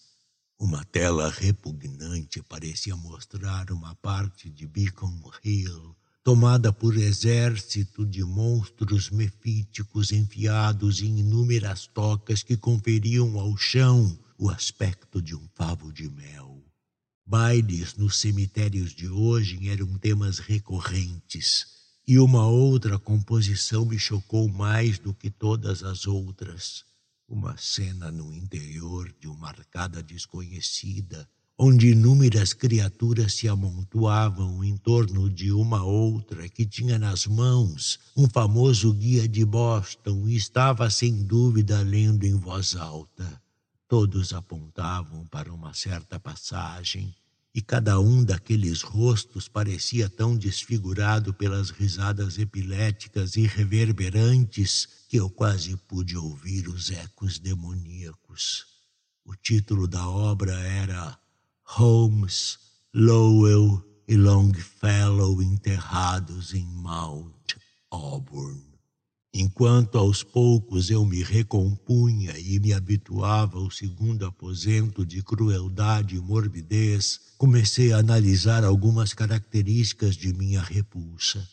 Uma 0.59 0.83
tela 0.85 1.29
repugnante 1.29 2.41
parecia 2.41 2.95
mostrar 2.95 3.69
uma 3.71 3.93
parte 3.95 4.49
de 4.49 4.65
Beacon 4.65 5.21
Hill 5.43 5.96
tomada 6.27 6.73
por 6.73 6.97
exército 6.97 8.05
de 8.05 8.21
monstros 8.21 9.09
mefíticos 9.09 10.11
enfiados 10.11 11.01
em 11.01 11.19
inúmeras 11.19 11.87
tocas 11.87 12.43
que 12.43 12.57
conferiam 12.57 13.39
ao 13.39 13.55
chão 13.55 14.19
o 14.37 14.49
aspecto 14.49 15.21
de 15.21 15.33
um 15.33 15.47
favo 15.55 15.89
de 15.89 16.09
mel. 16.09 16.61
Bailes 17.25 17.95
nos 17.95 18.17
cemitérios 18.17 18.93
de 18.93 19.07
hoje 19.07 19.69
eram 19.69 19.97
temas 19.97 20.39
recorrentes, 20.39 21.65
e 22.05 22.19
uma 22.19 22.45
outra 22.45 22.99
composição 22.99 23.85
me 23.85 23.97
chocou 23.97 24.49
mais 24.49 24.99
do 24.99 25.13
que 25.13 25.29
todas 25.29 25.81
as 25.81 26.05
outras 26.05 26.83
uma 27.25 27.55
cena 27.57 28.11
no 28.11 28.33
interior 28.33 29.15
de 29.17 29.29
uma 29.29 29.47
arcada 29.47 30.03
desconhecida, 30.03 31.25
onde 31.59 31.87
inúmeras 31.87 32.53
criaturas 32.53 33.33
se 33.33 33.47
amontoavam 33.47 34.63
em 34.63 34.77
torno 34.77 35.27
de 35.27 35.51
uma 35.51 35.83
outra 35.83 36.47
que 36.47 36.63
tinha 36.63 36.99
nas 36.99 37.25
mãos 37.25 37.99
um 38.15 38.29
famoso 38.29 38.93
guia 38.93 39.27
de 39.27 39.43
Boston 39.43 40.27
e 40.27 40.35
estava 40.35 40.87
sem 40.91 41.23
dúvida 41.23 41.81
lendo 41.81 42.25
em 42.25 42.35
voz 42.35 42.75
alta. 42.75 43.41
Todos 43.87 44.33
apontavam 44.33 45.25
para 45.25 45.51
uma 45.51 45.73
certa 45.73 46.19
passagem 46.19 47.15
e 47.55 47.61
cada 47.61 47.99
um 47.99 48.23
daqueles 48.23 48.83
rostos 48.83 49.47
parecia 49.47 50.07
tão 50.07 50.37
desfigurado 50.37 51.33
pelas 51.33 51.71
risadas 51.71 52.37
epiléticas 52.37 53.35
e 53.35 53.47
reverberantes 53.47 54.87
que 55.09 55.17
eu 55.17 55.27
quase 55.27 55.75
pude 55.75 56.15
ouvir 56.15 56.67
os 56.67 56.91
ecos 56.91 57.39
demoníacos. 57.39 58.67
O 59.25 59.35
título 59.35 59.87
da 59.87 60.07
obra 60.07 60.53
era 60.53 61.17
Holmes, 61.69 62.57
Lowell 62.93 63.83
e 64.07 64.15
Longfellow 64.15 65.43
enterrados 65.43 66.53
em 66.53 66.65
Mount 66.65 67.55
Auburn. 67.91 68.63
Enquanto 69.33 69.97
aos 69.97 70.23
poucos 70.23 70.89
eu 70.89 71.05
me 71.05 71.21
recompunha 71.21 72.33
e 72.39 72.57
me 72.59 72.73
habituava 72.73 73.59
ao 73.59 73.69
segundo 73.69 74.25
aposento 74.25 75.05
de 75.05 75.21
crueldade 75.21 76.15
e 76.15 76.19
morbidez, 76.19 77.19
comecei 77.37 77.91
a 77.91 77.97
analisar 77.97 78.63
algumas 78.63 79.13
características 79.13 80.15
de 80.15 80.33
minha 80.33 80.61
repulsa. 80.61 81.45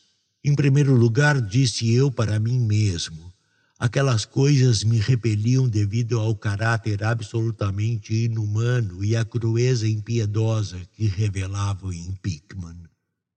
Em 0.44 0.54
primeiro 0.54 0.94
lugar, 0.94 1.42
disse 1.42 1.92
eu 1.92 2.10
para 2.10 2.38
mim 2.38 2.60
mesmo, 2.60 3.33
aquelas 3.78 4.24
coisas 4.24 4.84
me 4.84 4.98
repeliam 4.98 5.68
devido 5.68 6.18
ao 6.18 6.34
caráter 6.34 7.02
absolutamente 7.02 8.14
inumano 8.14 9.04
e 9.04 9.16
à 9.16 9.24
crueza 9.24 9.88
impiedosa 9.88 10.80
que 10.92 11.06
revelavam 11.06 11.92
em 11.92 12.12
Pickman. 12.22 12.84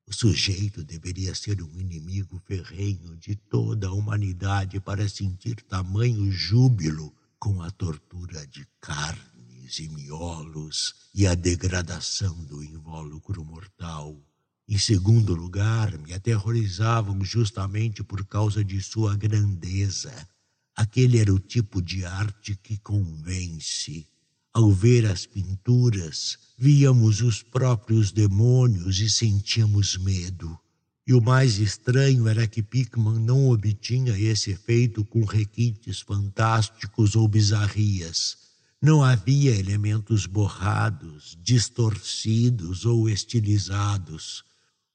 O 0.08 0.14
sujeito 0.14 0.86
deveria 0.86 1.36
ser 1.36 1.62
um 1.62 1.80
inimigo 1.80 2.42
ferrenho 2.46 3.18
de 3.18 3.36
toda 3.36 3.88
a 3.88 3.92
humanidade 3.92 4.80
para 4.80 5.10
sentir 5.10 5.56
tamanho 5.64 6.32
júbilo 6.32 7.14
com 7.38 7.62
a 7.62 7.70
tortura 7.70 8.48
de 8.48 8.66
carnes 8.80 9.80
e 9.80 9.90
miolos 9.90 10.96
e 11.14 11.28
a 11.28 11.36
degradação 11.36 12.34
do 12.46 12.64
invólucro 12.64 13.44
mortal. 13.44 14.18
Em 14.68 14.78
segundo 14.78 15.34
lugar, 15.34 15.98
me 15.98 16.14
aterrorizavam 16.14 17.24
justamente 17.24 18.04
por 18.04 18.26
causa 18.26 18.64
de 18.64 18.82
sua 18.82 19.16
grandeza. 19.16 20.14
Aquele 20.76 21.20
era 21.20 21.34
o 21.34 21.40
tipo 21.40 21.82
de 21.82 22.06
arte 22.06 22.56
que 22.56 22.78
convence 22.78 24.06
ao 24.58 24.72
ver 24.72 25.06
as 25.06 25.24
pinturas, 25.24 26.36
víamos 26.58 27.22
os 27.22 27.44
próprios 27.44 28.12
demônios 28.12 29.00
e 29.00 29.08
sentíamos 29.08 29.96
medo. 29.98 30.58
E 31.06 31.14
o 31.14 31.22
mais 31.22 31.60
estranho 31.60 32.28
era 32.28 32.48
que 32.48 32.64
Pickman 32.64 33.20
não 33.20 33.52
obtinha 33.52 34.18
esse 34.18 34.50
efeito 34.50 35.06
com 35.06 35.24
requintes 35.24 36.00
fantásticos 36.00 37.16
ou 37.16 37.28
bizarrias. 37.28 38.36
Não 38.82 39.04
havia 39.04 39.56
elementos 39.56 40.26
borrados, 40.26 41.38
distorcidos 41.40 42.84
ou 42.84 43.08
estilizados. 43.08 44.44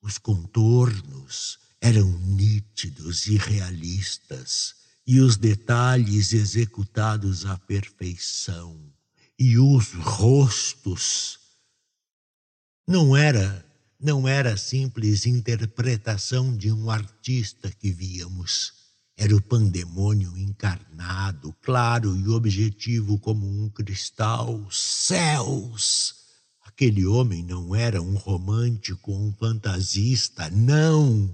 Os 0.02 0.18
contornos 0.18 1.60
eram 1.80 2.10
nítidos 2.18 3.26
e 3.28 3.36
realistas, 3.36 4.74
e 5.06 5.20
os 5.20 5.36
detalhes 5.36 6.32
executados 6.32 7.46
à 7.46 7.56
perfeição 7.56 8.92
e 9.38 9.58
os 9.58 9.92
rostos. 9.94 11.38
Não 12.86 13.16
era, 13.16 13.64
não 13.98 14.26
era 14.26 14.56
simples 14.56 15.24
interpretação 15.24 16.56
de 16.56 16.70
um 16.72 16.90
artista 16.90 17.70
que 17.70 17.90
víamos. 17.90 18.72
Era 19.16 19.36
o 19.36 19.42
pandemônio 19.42 20.36
encarnado, 20.36 21.52
claro 21.62 22.16
e 22.16 22.28
objetivo 22.28 23.18
como 23.18 23.46
um 23.46 23.68
cristal. 23.68 24.68
Céus! 24.70 26.21
Aquele 26.82 27.06
homem 27.06 27.44
não 27.44 27.76
era 27.76 28.02
um 28.02 28.16
romântico, 28.16 29.14
um 29.14 29.32
fantasista, 29.38 30.50
não! 30.50 31.32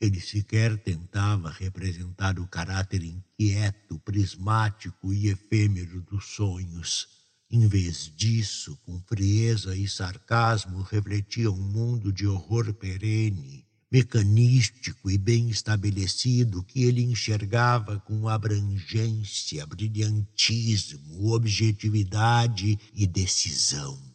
Ele 0.00 0.20
sequer 0.20 0.76
tentava 0.76 1.52
representar 1.52 2.36
o 2.40 2.48
caráter 2.48 3.04
inquieto, 3.04 4.00
prismático 4.00 5.12
e 5.14 5.28
efêmero 5.28 6.00
dos 6.00 6.24
sonhos. 6.34 7.06
Em 7.48 7.68
vez 7.68 8.12
disso, 8.16 8.76
com 8.84 9.00
frieza 9.06 9.76
e 9.76 9.86
sarcasmo, 9.86 10.82
refletia 10.82 11.48
um 11.48 11.62
mundo 11.62 12.12
de 12.12 12.26
horror 12.26 12.74
perene, 12.74 13.64
mecanístico 13.92 15.08
e 15.08 15.16
bem 15.16 15.48
estabelecido 15.48 16.64
que 16.64 16.82
ele 16.82 17.04
enxergava 17.04 18.00
com 18.00 18.28
abrangência, 18.28 19.64
brilhantismo, 19.64 21.32
objetividade 21.32 22.76
e 22.92 23.06
decisão. 23.06 24.07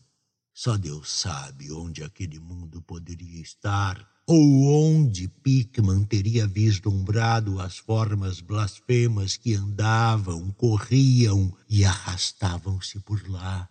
Só 0.63 0.77
Deus 0.77 1.11
sabe 1.11 1.73
onde 1.73 2.05
aquele 2.05 2.39
mundo 2.39 2.81
poderia 2.81 3.41
estar 3.41 4.01
ou 4.25 4.95
onde 4.95 5.27
Pickman 5.27 6.05
teria 6.05 6.47
vislumbrado 6.47 7.59
as 7.59 7.77
formas 7.77 8.39
blasfemas 8.39 9.35
que 9.35 9.55
andavam, 9.55 10.51
corriam 10.51 11.53
e 11.67 11.83
arrastavam-se 11.83 13.01
por 13.01 13.29
lá. 13.29 13.67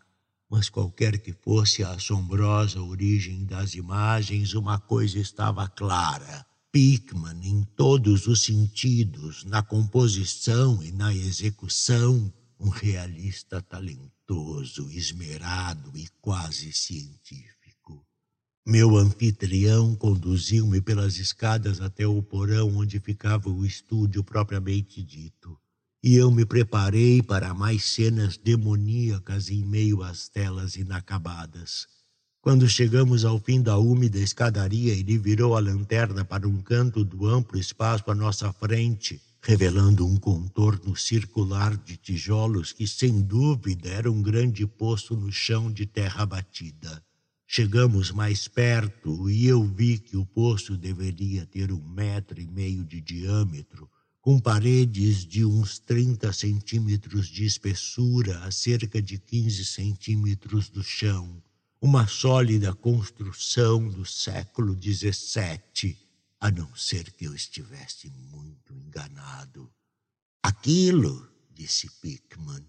Mas 0.50 0.68
qualquer 0.68 1.16
que 1.22 1.32
fosse 1.32 1.82
a 1.82 1.92
assombrosa 1.92 2.82
origem 2.82 3.46
das 3.46 3.72
imagens, 3.74 4.52
uma 4.52 4.78
coisa 4.78 5.18
estava 5.18 5.66
clara. 5.70 6.44
Pickman, 6.70 7.40
em 7.42 7.62
todos 7.74 8.26
os 8.26 8.44
sentidos, 8.44 9.44
na 9.44 9.62
composição 9.62 10.82
e 10.82 10.92
na 10.92 11.14
execução, 11.14 12.30
um 12.62 12.68
realista 12.68 13.60
talentoso, 13.60 14.88
esmerado 14.88 15.90
e 15.96 16.06
quase 16.20 16.72
científico. 16.72 18.06
Meu 18.64 18.96
anfitrião 18.96 19.96
conduziu-me 19.96 20.80
pelas 20.80 21.18
escadas 21.18 21.80
até 21.80 22.06
o 22.06 22.22
porão 22.22 22.76
onde 22.76 23.00
ficava 23.00 23.48
o 23.48 23.66
estúdio 23.66 24.22
propriamente 24.22 25.02
dito, 25.02 25.58
e 26.00 26.14
eu 26.14 26.30
me 26.30 26.46
preparei 26.46 27.20
para 27.20 27.52
mais 27.52 27.84
cenas 27.84 28.36
demoníacas 28.36 29.50
em 29.50 29.64
meio 29.64 30.00
às 30.00 30.28
telas 30.28 30.76
inacabadas. 30.76 31.88
Quando 32.40 32.68
chegamos 32.68 33.24
ao 33.24 33.40
fim 33.40 33.60
da 33.60 33.76
úmida 33.76 34.18
escadaria, 34.18 34.92
ele 34.92 35.18
virou 35.18 35.56
a 35.56 35.60
lanterna 35.60 36.24
para 36.24 36.46
um 36.46 36.62
canto 36.62 37.04
do 37.04 37.26
amplo 37.26 37.58
espaço 37.58 38.08
à 38.08 38.14
nossa 38.14 38.52
frente 38.52 39.20
revelando 39.44 40.06
um 40.06 40.16
contorno 40.16 40.96
circular 40.96 41.76
de 41.76 41.96
tijolos 41.96 42.72
que, 42.72 42.86
sem 42.86 43.20
dúvida, 43.20 43.88
era 43.88 44.10
um 44.10 44.22
grande 44.22 44.64
poço 44.64 45.16
no 45.16 45.32
chão 45.32 45.70
de 45.70 45.84
terra 45.84 46.24
batida. 46.24 47.04
Chegamos 47.44 48.12
mais 48.12 48.46
perto 48.46 49.28
e 49.28 49.46
eu 49.46 49.64
vi 49.64 49.98
que 49.98 50.16
o 50.16 50.24
poço 50.24 50.76
deveria 50.76 51.44
ter 51.44 51.72
um 51.72 51.82
metro 51.82 52.40
e 52.40 52.46
meio 52.46 52.84
de 52.84 53.00
diâmetro, 53.00 53.90
com 54.20 54.38
paredes 54.38 55.26
de 55.26 55.44
uns 55.44 55.80
30 55.80 56.32
centímetros 56.32 57.26
de 57.26 57.44
espessura 57.44 58.38
a 58.44 58.52
cerca 58.52 59.02
de 59.02 59.18
15 59.18 59.64
centímetros 59.64 60.70
do 60.70 60.84
chão. 60.84 61.42
Uma 61.80 62.06
sólida 62.06 62.72
construção 62.72 63.88
do 63.88 64.06
século 64.06 64.78
XVII 64.80 65.96
a 66.42 66.50
não 66.50 66.74
ser 66.74 67.12
que 67.12 67.24
eu 67.24 67.36
estivesse 67.36 68.10
muito 68.10 68.74
enganado. 68.74 69.72
Aquilo, 70.42 71.28
disse 71.54 71.88
Pickman, 72.00 72.66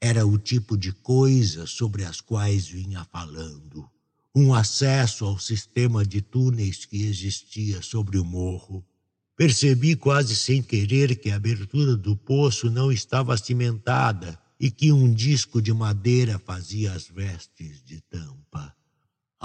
era 0.00 0.24
o 0.24 0.38
tipo 0.38 0.78
de 0.78 0.92
coisa 0.92 1.66
sobre 1.66 2.04
as 2.04 2.20
quais 2.20 2.68
vinha 2.68 3.04
falando. 3.06 3.90
Um 4.32 4.54
acesso 4.54 5.24
ao 5.24 5.40
sistema 5.40 6.06
de 6.06 6.20
túneis 6.20 6.84
que 6.84 7.02
existia 7.02 7.82
sobre 7.82 8.16
o 8.16 8.24
morro. 8.24 8.86
Percebi 9.36 9.96
quase 9.96 10.36
sem 10.36 10.62
querer 10.62 11.16
que 11.16 11.32
a 11.32 11.36
abertura 11.36 11.96
do 11.96 12.16
poço 12.16 12.70
não 12.70 12.92
estava 12.92 13.36
cimentada 13.36 14.40
e 14.60 14.70
que 14.70 14.92
um 14.92 15.12
disco 15.12 15.60
de 15.60 15.72
madeira 15.72 16.38
fazia 16.38 16.92
as 16.92 17.08
vestes 17.08 17.82
de 17.82 18.00
tampa. 18.02 18.45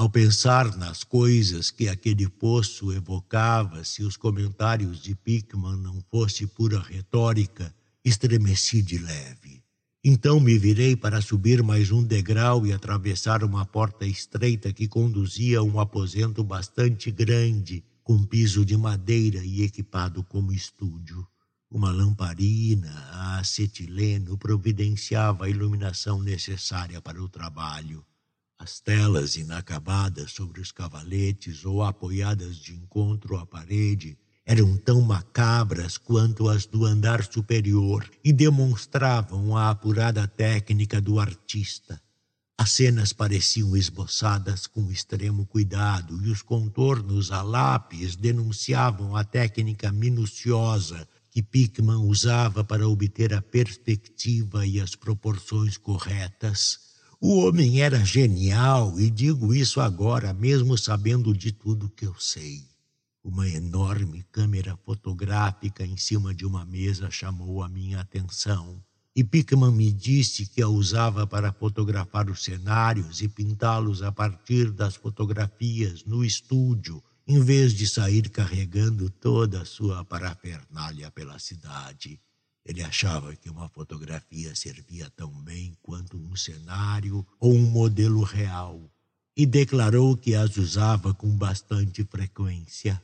Ao 0.02 0.10
pensar 0.10 0.76
nas 0.78 1.04
coisas 1.04 1.70
que 1.70 1.88
aquele 1.88 2.28
poço 2.28 2.92
evocava, 2.92 3.84
se 3.84 4.02
os 4.02 4.18
comentários 4.18 5.00
de 5.00 5.14
Pickman 5.14 5.78
não 5.78 6.02
fossem 6.10 6.48
pura 6.48 6.80
retórica, 6.80 7.72
estremeci 8.04 8.82
de 8.82 8.98
leve. 8.98 9.64
Então 10.04 10.40
me 10.40 10.58
virei 10.58 10.96
para 10.96 11.22
subir 11.22 11.62
mais 11.62 11.92
um 11.92 12.04
degrau 12.04 12.66
e 12.66 12.74
atravessar 12.74 13.44
uma 13.44 13.64
porta 13.64 14.04
estreita 14.04 14.74
que 14.74 14.88
conduzia 14.88 15.60
a 15.60 15.64
um 15.64 15.80
aposento 15.80 16.44
bastante 16.44 17.12
grande, 17.12 17.84
com 18.04 18.24
piso 18.24 18.66
de 18.66 18.76
madeira 18.76 19.46
e 19.46 19.62
equipado 19.62 20.24
como 20.24 20.52
estúdio. 20.52 21.28
Uma 21.70 21.92
lamparina 21.92 22.90
a 23.12 23.38
acetileno 23.38 24.36
providenciava 24.36 25.46
a 25.46 25.50
iluminação 25.50 26.20
necessária 26.24 27.00
para 27.00 27.22
o 27.22 27.30
trabalho. 27.30 28.04
As 28.64 28.80
telas 28.80 29.38
inacabadas 29.38 30.34
sobre 30.34 30.62
os 30.62 30.72
cavaletes 30.72 31.66
ou 31.66 31.82
apoiadas 31.82 32.58
de 32.58 32.76
encontro 32.76 33.36
à 33.36 33.44
parede 33.44 34.16
eram 34.46 34.78
tão 34.78 35.02
macabras 35.02 35.98
quanto 35.98 36.48
as 36.48 36.68
do 36.68 36.86
andar 36.86 37.24
superior 37.24 38.08
e 38.24 38.32
demonstravam 38.32 39.58
a 39.58 39.72
apurada 39.72 40.28
técnica 40.28 41.02
do 41.02 41.20
artista. 41.20 42.00
As 42.56 42.74
cenas 42.74 43.12
pareciam 43.12 43.76
esboçadas 43.76 44.68
com 44.68 44.92
extremo 44.92 45.48
cuidado 45.48 46.24
e 46.24 46.30
os 46.30 46.44
contornos 46.44 47.32
a 47.32 47.42
lápis 47.42 48.16
denunciavam 48.16 49.16
a 49.16 49.24
técnica 49.24 49.92
minuciosa 49.92 51.08
que 51.32 51.42
Pickman 51.42 52.08
usava 52.08 52.64
para 52.64 52.88
obter 52.88 53.34
a 53.34 53.42
perspectiva 53.42 54.68
e 54.68 54.80
as 54.80 54.94
proporções 54.96 55.78
corretas. 55.78 56.91
O 57.24 57.38
homem 57.38 57.82
era 57.82 58.04
genial 58.04 59.00
e 59.00 59.08
digo 59.08 59.54
isso 59.54 59.80
agora, 59.80 60.34
mesmo 60.34 60.76
sabendo 60.76 61.38
de 61.38 61.52
tudo 61.52 61.88
que 61.88 62.08
eu 62.08 62.16
sei. 62.20 62.66
Uma 63.24 63.48
enorme 63.48 64.26
câmera 64.32 64.76
fotográfica 64.84 65.86
em 65.86 65.96
cima 65.96 66.34
de 66.34 66.48
uma 66.48 66.66
mesa 66.66 67.12
chamou 67.12 67.62
a 67.62 67.70
minha 67.70 68.00
atenção. 68.00 68.84
E 69.16 69.24
Pickman 69.24 69.72
me 69.72 69.92
disse 69.92 70.48
que 70.48 70.64
a 70.64 70.68
usava 70.68 71.28
para 71.28 71.54
fotografar 71.54 72.28
os 72.28 72.44
cenários 72.44 73.22
e 73.22 73.30
pintá-los 73.30 74.02
a 74.02 74.12
partir 74.12 74.72
das 74.72 74.96
fotografias 74.96 76.04
no 76.04 76.26
estúdio, 76.26 77.04
em 77.28 77.40
vez 77.40 77.76
de 77.76 77.86
sair 77.86 78.30
carregando 78.30 79.12
toda 79.12 79.62
a 79.62 79.66
sua 79.66 80.04
parafernália 80.04 81.12
pela 81.12 81.38
cidade. 81.38 82.20
Ele 82.66 82.84
achava 82.84 83.36
que 83.36 83.50
uma 83.50 83.68
fotografia 83.70 84.56
servia 84.56 85.10
tão 85.16 85.32
bem 85.44 85.76
quanto 85.82 86.18
um 86.18 86.36
cenário 86.36 87.26
ou 87.40 87.54
um 87.54 87.66
modelo 87.70 88.24
real 88.24 88.90
e 89.36 89.46
declarou 89.46 90.16
que 90.16 90.36
as 90.36 90.58
usava 90.58 91.14
com 91.14 91.30
bastante 91.36 92.04
frequência. 92.04 93.02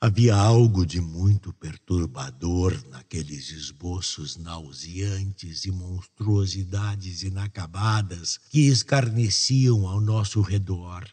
Havia 0.00 0.34
algo 0.34 0.84
de 0.84 1.00
muito 1.00 1.52
perturbador 1.52 2.74
naqueles 2.88 3.50
esboços 3.50 4.36
nauseantes 4.36 5.64
e 5.64 5.70
monstruosidades 5.70 7.22
inacabadas 7.22 8.38
que 8.50 8.60
escarneciam 8.68 9.86
ao 9.86 10.00
nosso 10.00 10.40
redor 10.40 11.06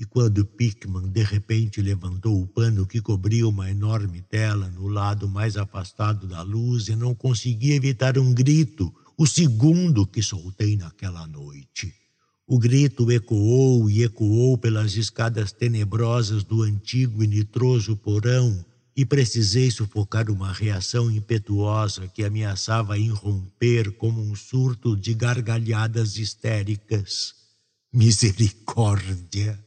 e 0.00 0.06
quando 0.06 0.46
Pickman 0.46 1.10
de 1.10 1.22
repente 1.22 1.82
levantou 1.82 2.40
o 2.40 2.46
pano 2.46 2.86
que 2.86 3.02
cobria 3.02 3.46
uma 3.46 3.70
enorme 3.70 4.22
tela 4.22 4.66
no 4.70 4.88
lado 4.88 5.28
mais 5.28 5.58
afastado 5.58 6.26
da 6.26 6.40
luz 6.40 6.88
e 6.88 6.96
não 6.96 7.14
consegui 7.14 7.72
evitar 7.72 8.16
um 8.16 8.32
grito, 8.32 8.90
o 9.14 9.26
segundo 9.26 10.06
que 10.06 10.22
soltei 10.22 10.74
naquela 10.74 11.26
noite. 11.26 11.92
O 12.46 12.58
grito 12.58 13.12
ecoou 13.12 13.90
e 13.90 14.02
ecoou 14.02 14.56
pelas 14.56 14.96
escadas 14.96 15.52
tenebrosas 15.52 16.42
do 16.44 16.62
antigo 16.62 17.22
e 17.22 17.26
nitroso 17.26 17.94
porão 17.94 18.64
e 18.96 19.04
precisei 19.04 19.70
sufocar 19.70 20.30
uma 20.30 20.50
reação 20.50 21.10
impetuosa 21.10 22.08
que 22.08 22.24
ameaçava 22.24 22.96
irromper 22.96 23.92
como 23.92 24.22
um 24.22 24.34
surto 24.34 24.96
de 24.96 25.12
gargalhadas 25.12 26.16
histéricas. 26.16 27.34
Misericórdia! 27.92 29.62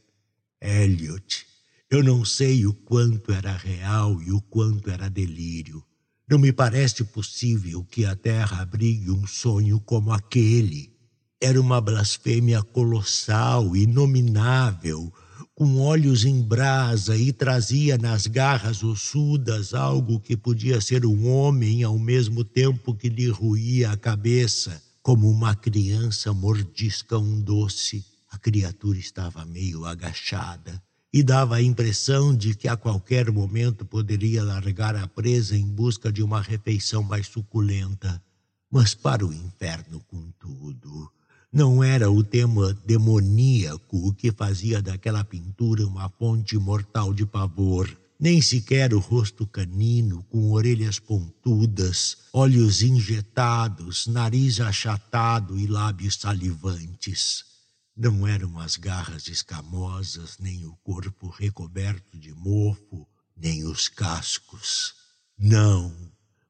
Elliot, 0.66 1.44
eu 1.90 2.02
não 2.02 2.24
sei 2.24 2.64
o 2.64 2.72
quanto 2.72 3.30
era 3.30 3.54
real 3.54 4.20
e 4.22 4.32
o 4.32 4.40
quanto 4.40 4.90
era 4.90 5.10
delírio. 5.10 5.84
Não 6.26 6.38
me 6.38 6.54
parece 6.54 7.04
possível 7.04 7.84
que 7.84 8.06
a 8.06 8.16
Terra 8.16 8.62
abrigue 8.62 9.10
um 9.10 9.26
sonho 9.26 9.78
como 9.78 10.10
aquele. 10.10 10.90
Era 11.38 11.60
uma 11.60 11.82
blasfêmia 11.82 12.62
colossal, 12.62 13.76
inominável, 13.76 15.12
com 15.54 15.78
olhos 15.80 16.24
em 16.24 16.40
brasa 16.40 17.14
e 17.14 17.30
trazia 17.30 17.98
nas 17.98 18.26
garras 18.26 18.82
ossudas 18.82 19.74
algo 19.74 20.18
que 20.18 20.34
podia 20.34 20.80
ser 20.80 21.04
um 21.04 21.28
homem 21.28 21.82
ao 21.82 21.98
mesmo 21.98 22.42
tempo 22.42 22.94
que 22.94 23.10
lhe 23.10 23.28
ruía 23.28 23.90
a 23.90 23.98
cabeça, 23.98 24.82
como 25.02 25.30
uma 25.30 25.54
criança 25.54 26.32
mordisca 26.32 27.18
um 27.18 27.38
doce. 27.38 28.13
A 28.34 28.38
criatura 28.38 28.98
estava 28.98 29.44
meio 29.44 29.84
agachada 29.84 30.82
e 31.12 31.22
dava 31.22 31.54
a 31.54 31.62
impressão 31.62 32.34
de 32.34 32.52
que 32.52 32.66
a 32.66 32.76
qualquer 32.76 33.30
momento 33.30 33.86
poderia 33.86 34.42
largar 34.42 34.96
a 34.96 35.06
presa 35.06 35.56
em 35.56 35.64
busca 35.64 36.10
de 36.10 36.20
uma 36.20 36.42
refeição 36.42 37.00
mais 37.00 37.28
suculenta. 37.28 38.20
Mas 38.68 38.92
para 38.92 39.24
o 39.24 39.32
inferno, 39.32 40.00
contudo, 40.08 41.08
não 41.52 41.84
era 41.84 42.10
o 42.10 42.24
tema 42.24 42.74
demoníaco 42.84 44.12
que 44.14 44.32
fazia 44.32 44.82
daquela 44.82 45.22
pintura 45.22 45.86
uma 45.86 46.08
fonte 46.08 46.58
mortal 46.58 47.14
de 47.14 47.24
pavor, 47.24 47.88
nem 48.18 48.42
sequer 48.42 48.92
o 48.92 48.98
rosto 48.98 49.46
canino 49.46 50.24
com 50.24 50.50
orelhas 50.50 50.98
pontudas, 50.98 52.16
olhos 52.32 52.82
injetados, 52.82 54.08
nariz 54.08 54.58
achatado 54.58 55.56
e 55.56 55.68
lábios 55.68 56.16
salivantes. 56.16 57.53
Não 57.96 58.26
eram 58.26 58.58
as 58.58 58.76
garras 58.76 59.28
escamosas, 59.28 60.36
nem 60.40 60.66
o 60.66 60.74
corpo 60.82 61.28
recoberto 61.28 62.18
de 62.18 62.34
mofo, 62.34 63.06
nem 63.36 63.64
os 63.64 63.88
cascos. 63.88 64.94
Não, 65.38 65.94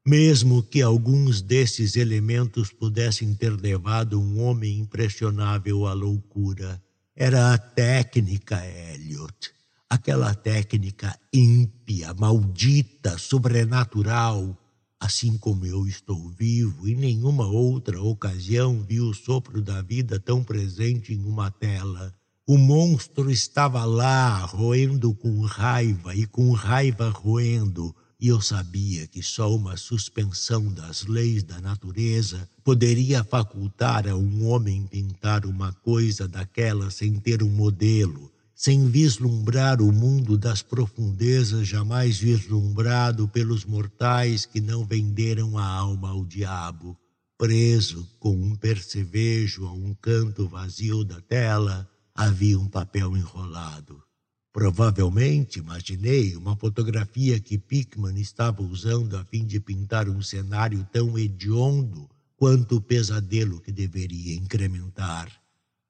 mesmo 0.06 0.62
que 0.62 0.80
alguns 0.80 1.42
desses 1.42 1.96
elementos 1.96 2.70
pudessem 2.70 3.34
ter 3.34 3.50
levado 3.50 4.18
um 4.18 4.40
homem 4.40 4.78
impressionável 4.78 5.86
à 5.86 5.92
loucura. 5.92 6.82
Era 7.14 7.52
a 7.52 7.58
técnica, 7.58 8.64
Elliot. 8.66 9.52
Aquela 9.88 10.34
técnica 10.34 11.18
ímpia, 11.32 12.14
maldita, 12.14 13.18
sobrenatural, 13.18 14.58
Assim 15.04 15.36
como 15.36 15.66
eu 15.66 15.86
estou 15.86 16.30
vivo, 16.30 16.88
em 16.88 16.96
nenhuma 16.96 17.46
outra 17.46 18.00
ocasião 18.00 18.80
vi 18.80 19.02
o 19.02 19.12
sopro 19.12 19.60
da 19.60 19.82
vida 19.82 20.18
tão 20.18 20.42
presente 20.42 21.12
em 21.12 21.22
uma 21.26 21.50
tela. 21.50 22.10
O 22.46 22.56
monstro 22.56 23.30
estava 23.30 23.84
lá, 23.84 24.38
roendo 24.46 25.12
com 25.12 25.42
raiva 25.42 26.16
e 26.16 26.26
com 26.26 26.52
raiva 26.52 27.10
roendo, 27.10 27.94
e 28.18 28.28
eu 28.28 28.40
sabia 28.40 29.06
que 29.06 29.22
só 29.22 29.54
uma 29.54 29.76
suspensão 29.76 30.72
das 30.72 31.04
leis 31.04 31.42
da 31.42 31.60
natureza 31.60 32.48
poderia 32.64 33.22
facultar 33.22 34.08
a 34.08 34.16
um 34.16 34.48
homem 34.48 34.86
pintar 34.86 35.44
uma 35.44 35.70
coisa 35.70 36.26
daquela 36.26 36.90
sem 36.90 37.20
ter 37.20 37.42
um 37.42 37.50
modelo, 37.50 38.32
sem 38.64 38.88
vislumbrar 38.88 39.82
o 39.82 39.92
mundo 39.92 40.38
das 40.38 40.62
profundezas 40.62 41.68
jamais 41.68 42.16
vislumbrado 42.16 43.28
pelos 43.28 43.66
mortais 43.66 44.46
que 44.46 44.58
não 44.58 44.86
venderam 44.86 45.58
a 45.58 45.66
alma 45.66 46.08
ao 46.08 46.24
diabo. 46.24 46.96
Preso 47.36 48.08
com 48.18 48.34
um 48.34 48.56
percevejo 48.56 49.66
a 49.66 49.72
um 49.74 49.92
canto 49.92 50.48
vazio 50.48 51.04
da 51.04 51.20
tela, 51.20 51.86
havia 52.14 52.58
um 52.58 52.66
papel 52.66 53.14
enrolado. 53.14 54.02
Provavelmente, 54.50 55.58
imaginei, 55.58 56.34
uma 56.34 56.56
fotografia 56.56 57.38
que 57.38 57.58
Pickman 57.58 58.18
estava 58.18 58.62
usando 58.62 59.18
a 59.18 59.24
fim 59.26 59.44
de 59.44 59.60
pintar 59.60 60.08
um 60.08 60.22
cenário 60.22 60.88
tão 60.90 61.18
hediondo 61.18 62.08
quanto 62.34 62.76
o 62.76 62.80
pesadelo 62.80 63.60
que 63.60 63.70
deveria 63.70 64.34
incrementar. 64.34 65.43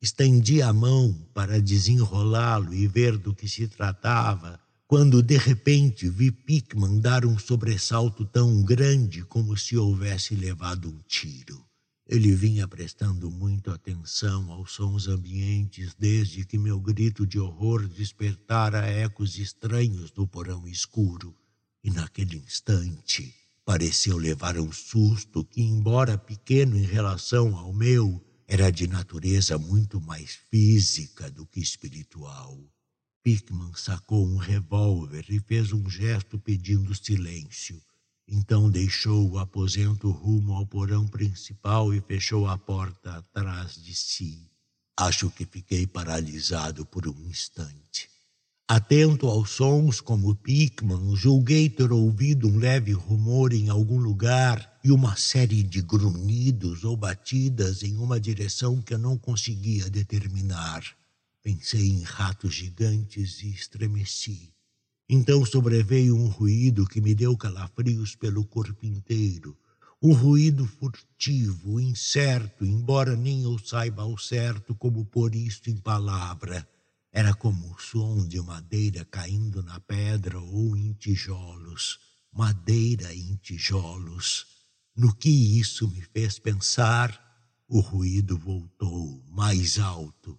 Estendi 0.04 0.60
a 0.60 0.70
mão 0.70 1.14
para 1.32 1.58
desenrolá-lo 1.58 2.74
e 2.74 2.86
ver 2.86 3.16
do 3.16 3.34
que 3.34 3.48
se 3.48 3.66
tratava, 3.66 4.60
quando 4.86 5.22
de 5.22 5.38
repente 5.38 6.10
vi 6.10 6.30
Pickman 6.30 7.00
dar 7.00 7.24
um 7.24 7.38
sobressalto 7.38 8.22
tão 8.26 8.62
grande 8.62 9.24
como 9.24 9.56
se 9.56 9.78
houvesse 9.78 10.34
levado 10.34 10.90
um 10.90 11.00
tiro. 11.08 11.64
Ele 12.06 12.34
vinha 12.34 12.68
prestando 12.68 13.30
muito 13.30 13.70
atenção 13.70 14.52
aos 14.52 14.72
sons 14.72 15.08
ambientes 15.08 15.94
desde 15.98 16.44
que 16.44 16.58
meu 16.58 16.78
grito 16.78 17.26
de 17.26 17.38
horror 17.38 17.88
despertara 17.88 18.86
ecos 18.86 19.38
estranhos 19.38 20.12
no 20.14 20.28
porão 20.28 20.68
escuro. 20.68 21.34
E 21.82 21.90
naquele 21.90 22.36
instante 22.36 23.34
pareceu 23.64 24.18
levar 24.18 24.58
um 24.58 24.70
susto 24.70 25.42
que, 25.46 25.62
embora 25.62 26.18
pequeno 26.18 26.76
em 26.76 26.84
relação 26.84 27.56
ao 27.56 27.72
meu, 27.72 28.22
era 28.46 28.70
de 28.70 28.86
natureza 28.86 29.58
muito 29.58 30.00
mais 30.00 30.38
física 30.50 31.30
do 31.30 31.46
que 31.46 31.60
espiritual. 31.60 32.58
Pickman 33.22 33.72
sacou 33.74 34.26
um 34.26 34.36
revólver 34.36 35.24
e 35.30 35.40
fez 35.40 35.72
um 35.72 35.88
gesto 35.88 36.38
pedindo 36.38 36.94
silêncio. 36.94 37.80
Então 38.28 38.70
deixou 38.70 39.30
o 39.30 39.38
aposento 39.38 40.10
rumo 40.10 40.54
ao 40.54 40.66
porão 40.66 41.06
principal 41.06 41.92
e 41.94 42.00
fechou 42.00 42.46
a 42.46 42.58
porta 42.58 43.16
atrás 43.16 43.74
de 43.82 43.94
si. 43.94 44.50
Acho 44.96 45.30
que 45.30 45.46
fiquei 45.46 45.86
paralisado 45.86 46.84
por 46.86 47.08
um 47.08 47.20
instante. 47.22 48.08
Atento 48.68 49.26
aos 49.26 49.50
sons 49.50 50.00
como 50.00 50.34
Pickman, 50.34 51.16
julguei 51.16 51.68
ter 51.68 51.92
ouvido 51.92 52.48
um 52.48 52.58
leve 52.58 52.92
rumor 52.92 53.52
em 53.52 53.68
algum 53.68 53.98
lugar 53.98 54.73
e 54.84 54.92
uma 54.92 55.16
série 55.16 55.62
de 55.62 55.80
grunhidos 55.80 56.84
ou 56.84 56.94
batidas 56.94 57.82
em 57.82 57.96
uma 57.96 58.20
direção 58.20 58.82
que 58.82 58.92
eu 58.92 58.98
não 58.98 59.16
conseguia 59.16 59.88
determinar. 59.88 60.84
Pensei 61.42 61.88
em 61.88 62.02
ratos 62.02 62.54
gigantes 62.54 63.42
e 63.42 63.48
estremeci. 63.48 64.52
Então 65.08 65.42
sobreveio 65.46 66.14
um 66.14 66.28
ruído 66.28 66.86
que 66.86 67.00
me 67.00 67.14
deu 67.14 67.34
calafrios 67.34 68.14
pelo 68.14 68.44
corpo 68.44 68.84
inteiro. 68.84 69.56
Um 70.02 70.12
ruído 70.12 70.66
furtivo, 70.66 71.80
incerto, 71.80 72.66
embora 72.66 73.16
nem 73.16 73.42
eu 73.44 73.58
saiba 73.58 74.02
ao 74.02 74.18
certo 74.18 74.74
como 74.74 75.06
pôr 75.06 75.34
isto 75.34 75.70
em 75.70 75.78
palavra. 75.78 76.68
Era 77.10 77.32
como 77.32 77.72
o 77.72 77.80
som 77.80 78.26
de 78.26 78.38
madeira 78.42 79.02
caindo 79.06 79.62
na 79.62 79.80
pedra 79.80 80.38
ou 80.38 80.76
em 80.76 80.92
tijolos. 80.92 81.98
Madeira 82.30 83.14
em 83.14 83.34
tijolos. 83.36 84.53
No 84.96 85.12
que 85.12 85.28
isso 85.28 85.88
me 85.88 86.00
fez 86.00 86.38
pensar, 86.38 87.20
o 87.68 87.80
ruído 87.80 88.38
voltou 88.38 89.20
mais 89.28 89.78
alto. 89.80 90.38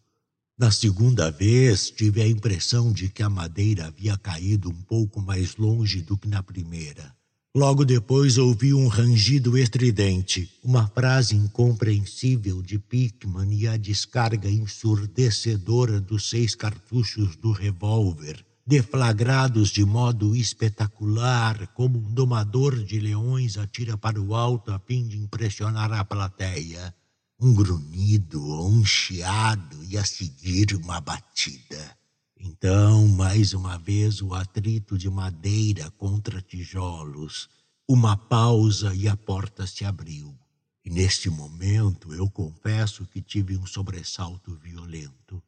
Na 0.58 0.72
segunda 0.72 1.30
vez, 1.30 1.90
tive 1.90 2.22
a 2.22 2.28
impressão 2.28 2.94
de 2.94 3.10
que 3.10 3.22
a 3.22 3.30
madeira 3.30 3.88
havia 3.88 4.18
caído 4.18 4.70
um 4.70 4.82
pouco 4.84 5.22
mais 5.22 5.58
longe 5.58 6.02
do 6.02 6.18
que 6.18 6.30
na 6.30 6.42
primeira. 6.42 7.14
Logo 7.54 7.84
depois 7.84 8.38
ouvi 8.38 8.74
um 8.74 8.88
rangido 8.88 9.58
estridente, 9.58 10.50
uma 10.64 10.88
frase 10.88 11.36
incompreensível 11.36 12.62
de 12.62 12.80
Pickman 12.80 13.54
e 13.54 13.68
a 13.68 13.76
descarga 13.76 14.50
ensurdecedora 14.50 16.00
dos 16.00 16.30
seis 16.30 16.56
cartuchos 16.56 17.36
do 17.36 17.52
revólver, 17.52 18.46
deflagrados 18.68 19.70
de 19.70 19.86
modo 19.86 20.36
espetacular, 20.36 21.68
como 21.74 22.00
um 22.00 22.14
domador 22.14 22.84
de 22.84 23.00
leões 23.00 23.58
atira 23.58 23.96
para 23.96 24.20
o 24.20 24.34
alto 24.34 24.72
a 24.72 24.80
fim 24.80 25.08
de 25.08 25.18
impressionar 25.20 25.94
a 25.94 26.04
plateia. 26.04 26.94
Um 27.40 27.54
grunhido 27.54 28.44
ou 28.44 28.70
um 28.70 28.84
chiado 28.84 29.84
e 29.84 29.98
a 29.98 30.04
seguir 30.04 30.74
uma 30.76 31.00
batida. 31.00 31.96
Então, 32.40 33.08
mais 33.10 33.54
uma 33.54 33.78
vez, 33.78 34.22
o 34.22 34.34
atrito 34.34 34.98
de 34.98 35.10
madeira 35.10 35.92
contra 35.92 36.42
tijolos, 36.42 37.50
uma 37.88 38.18
pausa 38.18 38.96
e 38.96 39.08
a 39.08 39.16
porta 39.16 39.68
se 39.68 39.86
abriu. 39.86 40.36
E 40.84 40.90
neste 40.90 41.30
momento 41.30 42.14
eu 42.14 42.30
confesso 42.30 43.06
que 43.08 43.22
tive 43.22 43.58
um 43.58 43.66
sobressalto 43.66 44.56
violento. 44.56 45.42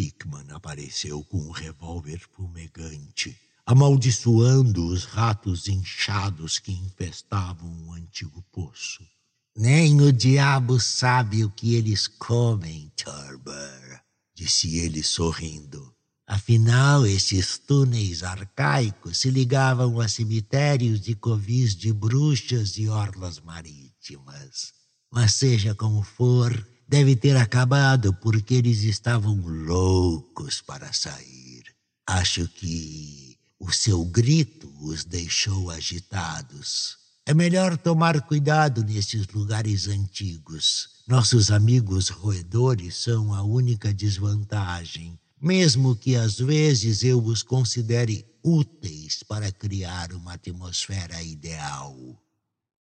Pickman 0.00 0.46
apareceu 0.52 1.22
com 1.24 1.36
um 1.36 1.50
revólver 1.50 2.22
fumegante, 2.32 3.36
amaldiçoando 3.66 4.86
os 4.86 5.04
ratos 5.04 5.68
inchados 5.68 6.58
que 6.58 6.72
infestavam 6.72 7.70
o 7.86 7.92
antigo 7.92 8.42
poço. 8.50 9.06
Nem 9.54 10.00
o 10.00 10.10
diabo 10.10 10.80
sabe 10.80 11.44
o 11.44 11.50
que 11.50 11.74
eles 11.74 12.06
comem, 12.08 12.90
Turber, 12.96 14.02
disse 14.34 14.78
ele 14.78 15.02
sorrindo. 15.02 15.94
Afinal, 16.26 17.04
esses 17.04 17.58
túneis 17.58 18.22
arcaicos 18.22 19.18
se 19.18 19.30
ligavam 19.30 20.00
a 20.00 20.08
cemitérios 20.08 20.98
de 20.98 21.14
covis 21.14 21.76
de 21.76 21.92
bruxas 21.92 22.78
e 22.78 22.88
orlas 22.88 23.38
marítimas. 23.38 24.72
Mas 25.12 25.34
seja 25.34 25.74
como 25.74 26.02
for, 26.02 26.69
deve 26.90 27.16
ter 27.16 27.36
acabado 27.36 28.12
porque 28.12 28.54
eles 28.54 28.82
estavam 28.82 29.40
loucos 29.40 30.60
para 30.60 30.92
sair. 30.92 31.62
Acho 32.06 32.46
que 32.48 33.38
o 33.58 33.70
seu 33.70 34.04
grito 34.04 34.70
os 34.80 35.04
deixou 35.04 35.70
agitados. 35.70 36.98
É 37.24 37.32
melhor 37.32 37.78
tomar 37.78 38.20
cuidado 38.22 38.82
nesses 38.82 39.26
lugares 39.28 39.86
antigos. 39.86 40.88
Nossos 41.06 41.50
amigos 41.50 42.08
roedores 42.08 42.96
são 42.96 43.32
a 43.32 43.42
única 43.42 43.94
desvantagem 43.94 45.18
mesmo 45.40 45.96
que 45.96 46.16
às 46.16 46.38
vezes 46.38 47.02
eu 47.02 47.18
os 47.24 47.42
considere 47.42 48.26
úteis 48.44 49.22
para 49.22 49.50
criar 49.50 50.12
uma 50.12 50.34
atmosfera 50.34 51.22
ideal. 51.22 51.96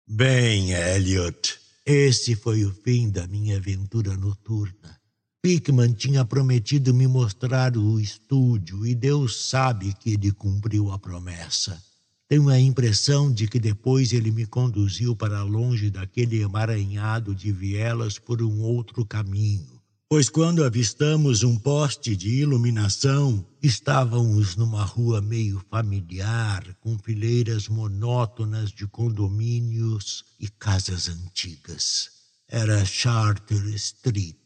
Bem, 0.07 0.71
Elliot, 0.71 1.59
esse 1.87 2.35
foi 2.35 2.65
o 2.65 2.73
fim 2.73 3.11
da 3.11 3.27
minha 3.27 3.57
aventura 3.57 4.17
noturna. 4.17 4.99
Pickman 5.43 5.93
tinha 5.93 6.25
prometido 6.25 6.95
me 6.95 7.07
mostrar 7.07 7.77
o 7.77 8.01
estúdio 8.01 8.87
e 8.87 8.95
Deus 8.95 9.49
sabe 9.49 9.93
que 9.93 10.15
ele 10.15 10.33
cumpriu 10.33 10.91
a 10.91 10.99
promessa. 10.99 11.83
Tenho 12.27 12.49
a 12.49 12.59
impressão 12.59 13.31
de 13.31 13.47
que 13.47 13.61
depois 13.61 14.15
ele 14.15 14.31
me 14.31 14.47
conduziu 14.47 15.15
para 15.15 15.43
longe 15.43 15.91
daquele 15.91 16.41
emaranhado 16.41 17.35
de 17.35 17.53
vielas 17.53 18.19
por 18.19 18.41
um 18.41 18.63
outro 18.63 19.05
caminho 19.05 19.74
pois 20.15 20.29
quando 20.29 20.63
avistamos 20.63 21.43
um 21.43 21.59
poste 21.59 22.15
de 22.15 22.29
iluminação, 22.29 23.45
estávamos 23.61 24.55
numa 24.55 24.85
rua 24.85 25.21
meio 25.21 25.61
familiar, 25.69 26.63
com 26.81 26.97
fileiras 26.97 27.67
monótonas 27.67 28.71
de 28.71 28.87
condomínios 28.87 30.25
e 30.39 30.47
casas 30.49 31.09
antigas. 31.09 32.11
Era 32.47 32.85
Charter 32.85 33.67
Street, 33.75 34.37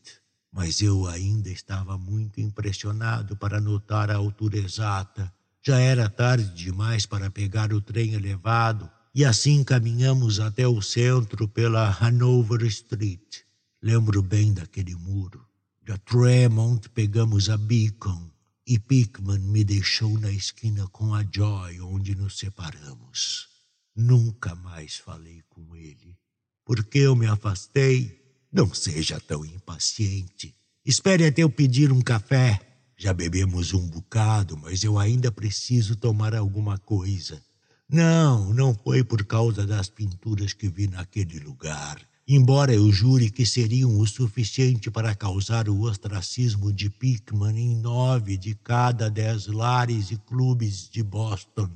mas 0.50 0.80
eu 0.80 1.06
ainda 1.06 1.50
estava 1.50 1.98
muito 1.98 2.40
impressionado 2.40 3.36
para 3.36 3.60
notar 3.60 4.10
a 4.10 4.16
altura 4.16 4.56
exata. 4.56 5.30
Já 5.62 5.78
era 5.78 6.08
tarde 6.08 6.64
demais 6.64 7.04
para 7.04 7.30
pegar 7.30 7.74
o 7.74 7.80
trem 7.82 8.14
elevado 8.14 8.90
e 9.14 9.22
assim 9.22 9.62
caminhamos 9.62 10.40
até 10.40 10.66
o 10.66 10.80
centro 10.80 11.46
pela 11.46 11.94
Hanover 12.00 12.62
Street. 12.64 13.42
Lembro 13.82 14.22
bem 14.22 14.54
daquele 14.54 14.96
muro 14.96 15.46
da 15.88 15.96
Tremont 15.96 16.86
pegamos 16.90 17.48
a 17.48 17.56
Beacon 17.56 18.30
e 18.66 18.78
Pickman 18.78 19.38
me 19.38 19.64
deixou 19.64 20.18
na 20.18 20.30
esquina 20.30 20.86
com 20.88 21.14
a 21.14 21.24
Joy, 21.24 21.80
onde 21.80 22.14
nos 22.14 22.36
separamos. 22.36 23.48
Nunca 23.96 24.54
mais 24.54 24.96
falei 24.96 25.42
com 25.48 25.74
ele. 25.74 26.14
Por 26.62 26.84
que 26.84 26.98
eu 26.98 27.16
me 27.16 27.26
afastei? 27.26 28.20
Não 28.52 28.74
seja 28.74 29.18
tão 29.18 29.46
impaciente. 29.46 30.54
Espere 30.84 31.24
até 31.24 31.42
eu 31.42 31.48
pedir 31.48 31.90
um 31.90 32.02
café. 32.02 32.60
Já 32.94 33.14
bebemos 33.14 33.72
um 33.72 33.88
bocado, 33.88 34.58
mas 34.58 34.84
eu 34.84 34.98
ainda 34.98 35.32
preciso 35.32 35.96
tomar 35.96 36.34
alguma 36.34 36.76
coisa. 36.76 37.42
Não, 37.88 38.52
não 38.52 38.74
foi 38.74 39.02
por 39.02 39.24
causa 39.24 39.66
das 39.66 39.88
pinturas 39.88 40.52
que 40.52 40.68
vi 40.68 40.86
naquele 40.86 41.38
lugar. 41.38 42.06
Embora 42.30 42.74
eu 42.74 42.92
jure 42.92 43.30
que 43.30 43.46
seriam 43.46 43.98
o 43.98 44.06
suficiente 44.06 44.90
para 44.90 45.14
causar 45.14 45.66
o 45.66 45.80
ostracismo 45.80 46.70
de 46.70 46.90
Pickman 46.90 47.58
em 47.58 47.74
nove 47.74 48.36
de 48.36 48.54
cada 48.54 49.08
dez 49.08 49.46
lares 49.46 50.10
e 50.10 50.18
clubes 50.18 50.90
de 50.90 51.02
Boston. 51.02 51.70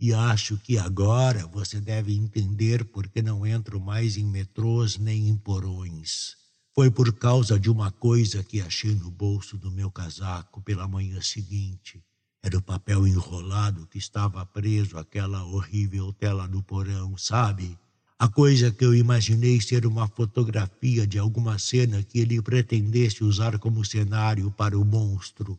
E 0.00 0.14
acho 0.14 0.56
que 0.56 0.78
agora 0.78 1.46
você 1.48 1.78
deve 1.78 2.16
entender 2.16 2.86
por 2.86 3.06
que 3.06 3.20
não 3.20 3.44
entro 3.44 3.78
mais 3.78 4.16
em 4.16 4.24
metrôs 4.24 4.96
nem 4.96 5.28
em 5.28 5.36
porões. 5.36 6.36
Foi 6.74 6.90
por 6.90 7.12
causa 7.12 7.60
de 7.60 7.68
uma 7.68 7.90
coisa 7.90 8.42
que 8.42 8.62
achei 8.62 8.94
no 8.94 9.10
bolso 9.10 9.58
do 9.58 9.70
meu 9.70 9.90
casaco 9.90 10.62
pela 10.62 10.88
manhã 10.88 11.20
seguinte. 11.20 12.02
Era 12.42 12.56
o 12.56 12.62
papel 12.62 13.06
enrolado 13.06 13.86
que 13.86 13.98
estava 13.98 14.46
preso 14.46 14.96
àquela 14.96 15.44
horrível 15.44 16.14
tela 16.14 16.48
do 16.48 16.62
porão, 16.62 17.14
sabe? 17.18 17.76
A 18.18 18.28
coisa 18.28 18.70
que 18.70 18.84
eu 18.84 18.94
imaginei 18.94 19.60
ser 19.60 19.86
uma 19.86 20.08
fotografia 20.08 21.06
de 21.06 21.18
alguma 21.18 21.58
cena 21.58 22.02
que 22.02 22.18
ele 22.18 22.42
pretendesse 22.42 23.22
usar 23.22 23.58
como 23.58 23.84
cenário 23.84 24.50
para 24.50 24.78
o 24.78 24.84
monstro 24.84 25.58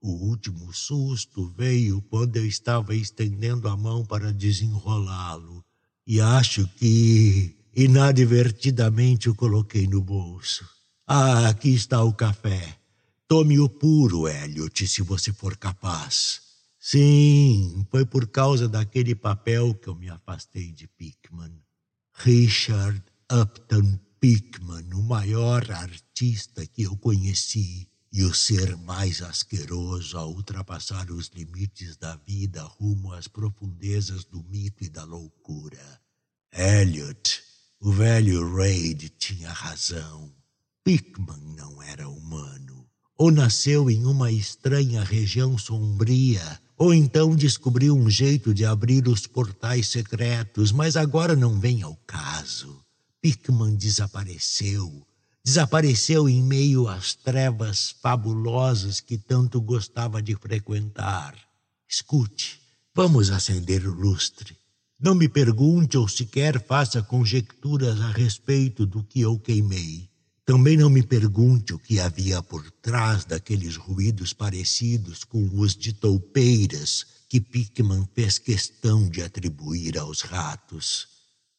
o 0.00 0.10
último 0.10 0.72
susto 0.72 1.52
veio 1.56 2.00
quando 2.02 2.36
eu 2.36 2.46
estava 2.46 2.94
estendendo 2.94 3.68
a 3.68 3.76
mão 3.76 4.04
para 4.04 4.32
desenrolá-lo, 4.32 5.64
e 6.06 6.20
acho 6.20 6.68
que 6.76 7.56
inadvertidamente 7.74 9.28
o 9.28 9.34
coloquei 9.34 9.86
no 9.86 10.00
bolso. 10.00 10.64
Ah, 11.06 11.48
aqui 11.48 11.74
está 11.74 12.02
o 12.02 12.12
café. 12.12 12.78
Tome-o 13.26 13.68
puro, 13.68 14.28
Elliot, 14.28 14.86
se 14.86 15.02
você 15.02 15.32
for 15.32 15.56
capaz. 15.56 16.40
Sim, 16.78 17.86
foi 17.90 18.06
por 18.06 18.26
causa 18.28 18.68
daquele 18.68 19.14
papel 19.14 19.74
que 19.74 19.88
eu 19.88 19.94
me 19.94 20.08
afastei 20.08 20.72
de 20.72 20.86
Pickman. 20.86 21.52
Richard 22.24 23.00
Upton 23.30 23.96
Pickman, 24.18 24.92
o 24.92 25.02
maior 25.02 25.70
artista 25.70 26.66
que 26.66 26.82
eu 26.82 26.96
conheci 26.96 27.88
e 28.12 28.24
o 28.24 28.34
ser 28.34 28.76
mais 28.76 29.22
asqueroso 29.22 30.18
a 30.18 30.26
ultrapassar 30.26 31.12
os 31.12 31.28
limites 31.28 31.96
da 31.96 32.16
vida 32.16 32.64
rumo 32.64 33.12
às 33.12 33.28
profundezas 33.28 34.24
do 34.24 34.42
mito 34.42 34.82
e 34.82 34.88
da 34.88 35.04
loucura. 35.04 36.00
Elliot, 36.52 37.40
o 37.78 37.92
velho 37.92 38.52
Reid, 38.52 39.10
tinha 39.10 39.52
razão. 39.52 40.34
Pickman 40.82 41.54
não 41.56 41.80
era 41.80 42.08
humano. 42.08 42.84
Ou 43.16 43.30
nasceu 43.30 43.88
em 43.88 44.04
uma 44.04 44.32
estranha 44.32 45.04
região 45.04 45.56
sombria, 45.56 46.60
ou 46.78 46.94
então 46.94 47.34
descobriu 47.34 47.96
um 47.96 48.08
jeito 48.08 48.54
de 48.54 48.64
abrir 48.64 49.08
os 49.08 49.26
portais 49.26 49.88
secretos, 49.88 50.70
mas 50.70 50.96
agora 50.96 51.34
não 51.34 51.58
vem 51.58 51.82
ao 51.82 51.96
caso. 52.06 52.80
Pickman 53.20 53.74
desapareceu 53.74 55.04
desapareceu 55.48 56.28
em 56.28 56.42
meio 56.42 56.86
às 56.86 57.14
trevas 57.14 57.96
fabulosas 58.02 59.00
que 59.00 59.16
tanto 59.16 59.62
gostava 59.62 60.20
de 60.20 60.34
frequentar. 60.34 61.34
Escute, 61.88 62.60
vamos 62.94 63.30
acender 63.30 63.86
o 63.86 63.94
lustre. 63.94 64.54
Não 65.00 65.14
me 65.14 65.26
pergunte 65.26 65.96
ou 65.96 66.06
sequer 66.06 66.62
faça 66.62 67.02
conjecturas 67.02 67.98
a 67.98 68.10
respeito 68.10 68.84
do 68.84 69.02
que 69.02 69.22
eu 69.22 69.38
queimei. 69.38 70.07
Também 70.48 70.78
não 70.78 70.88
me 70.88 71.02
pergunte 71.02 71.74
o 71.74 71.78
que 71.78 72.00
havia 72.00 72.42
por 72.42 72.70
trás 72.80 73.26
daqueles 73.26 73.76
ruídos 73.76 74.32
parecidos 74.32 75.22
com 75.22 75.46
os 75.60 75.76
de 75.76 75.92
toupeiras 75.92 77.04
que 77.28 77.38
Pickman 77.38 78.08
fez 78.14 78.38
questão 78.38 79.10
de 79.10 79.20
atribuir 79.20 79.98
aos 79.98 80.22
ratos. 80.22 81.06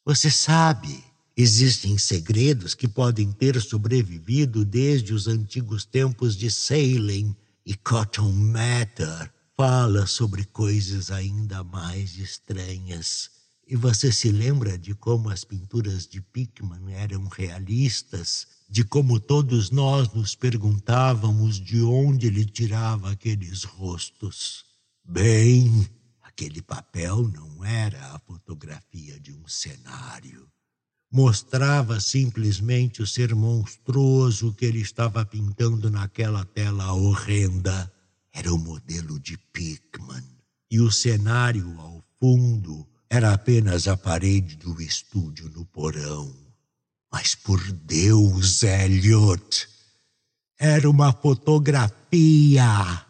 Você 0.04 0.32
sabe, 0.32 1.04
Existem 1.38 2.00
segredos 2.00 2.74
que 2.74 2.88
podem 2.88 3.32
ter 3.32 3.62
sobrevivido 3.62 4.66
desde 4.66 5.14
os 5.14 5.28
antigos 5.28 5.86
tempos 5.86 6.36
de 6.36 6.50
Salem 6.50 7.38
e 7.64 7.76
Cotton 7.76 8.32
Mather 8.32 9.32
fala 9.56 10.08
sobre 10.08 10.46
coisas 10.46 11.12
ainda 11.12 11.64
mais 11.64 12.18
estranhas. 12.18 13.30
E 13.68 13.76
você 13.76 14.12
se 14.12 14.32
lembra 14.32 14.80
de 14.80 14.96
como 14.96 15.30
as 15.30 15.44
pinturas 15.44 16.08
de 16.08 16.22
Pickman 16.22 16.92
eram 16.92 17.28
realistas? 17.28 18.59
De 18.70 18.84
como 18.84 19.20
todos 19.20 19.72
nós 19.72 20.14
nos 20.14 20.36
perguntávamos 20.36 21.60
de 21.60 21.82
onde 21.82 22.28
ele 22.28 22.46
tirava 22.46 23.12
aqueles 23.12 23.64
rostos? 23.64 24.64
Bem, 25.04 25.90
aquele 26.22 26.62
papel 26.62 27.28
não 27.30 27.66
era 27.66 28.14
a 28.14 28.20
fotografia 28.20 29.20
de 29.20 29.34
um 29.34 29.48
cenário 29.48 30.48
mostrava 31.12 32.00
simplesmente 32.00 33.02
o 33.02 33.08
ser 33.08 33.34
monstruoso 33.34 34.54
que 34.54 34.66
ele 34.66 34.80
estava 34.80 35.26
pintando 35.26 35.90
naquela 35.90 36.46
tela 36.46 36.94
horrenda. 36.94 37.92
Era 38.32 38.54
o 38.54 38.58
modelo 38.58 39.20
de 39.20 39.38
Pickman. 39.52 40.24
E 40.70 40.80
o 40.80 40.92
cenário 40.92 41.76
ao 41.80 42.04
fundo 42.20 42.88
era 43.10 43.34
apenas 43.34 43.88
a 43.88 43.98
parede 43.98 44.56
do 44.58 44.80
estúdio 44.80 45.50
no 45.50 45.66
porão. 45.66 46.32
Mas 47.12 47.34
por 47.36 47.60
Deus, 47.72 48.64
Elliot, 48.64 49.68
era 50.60 50.90
uma 50.90 51.12
fotografia. 51.12 53.09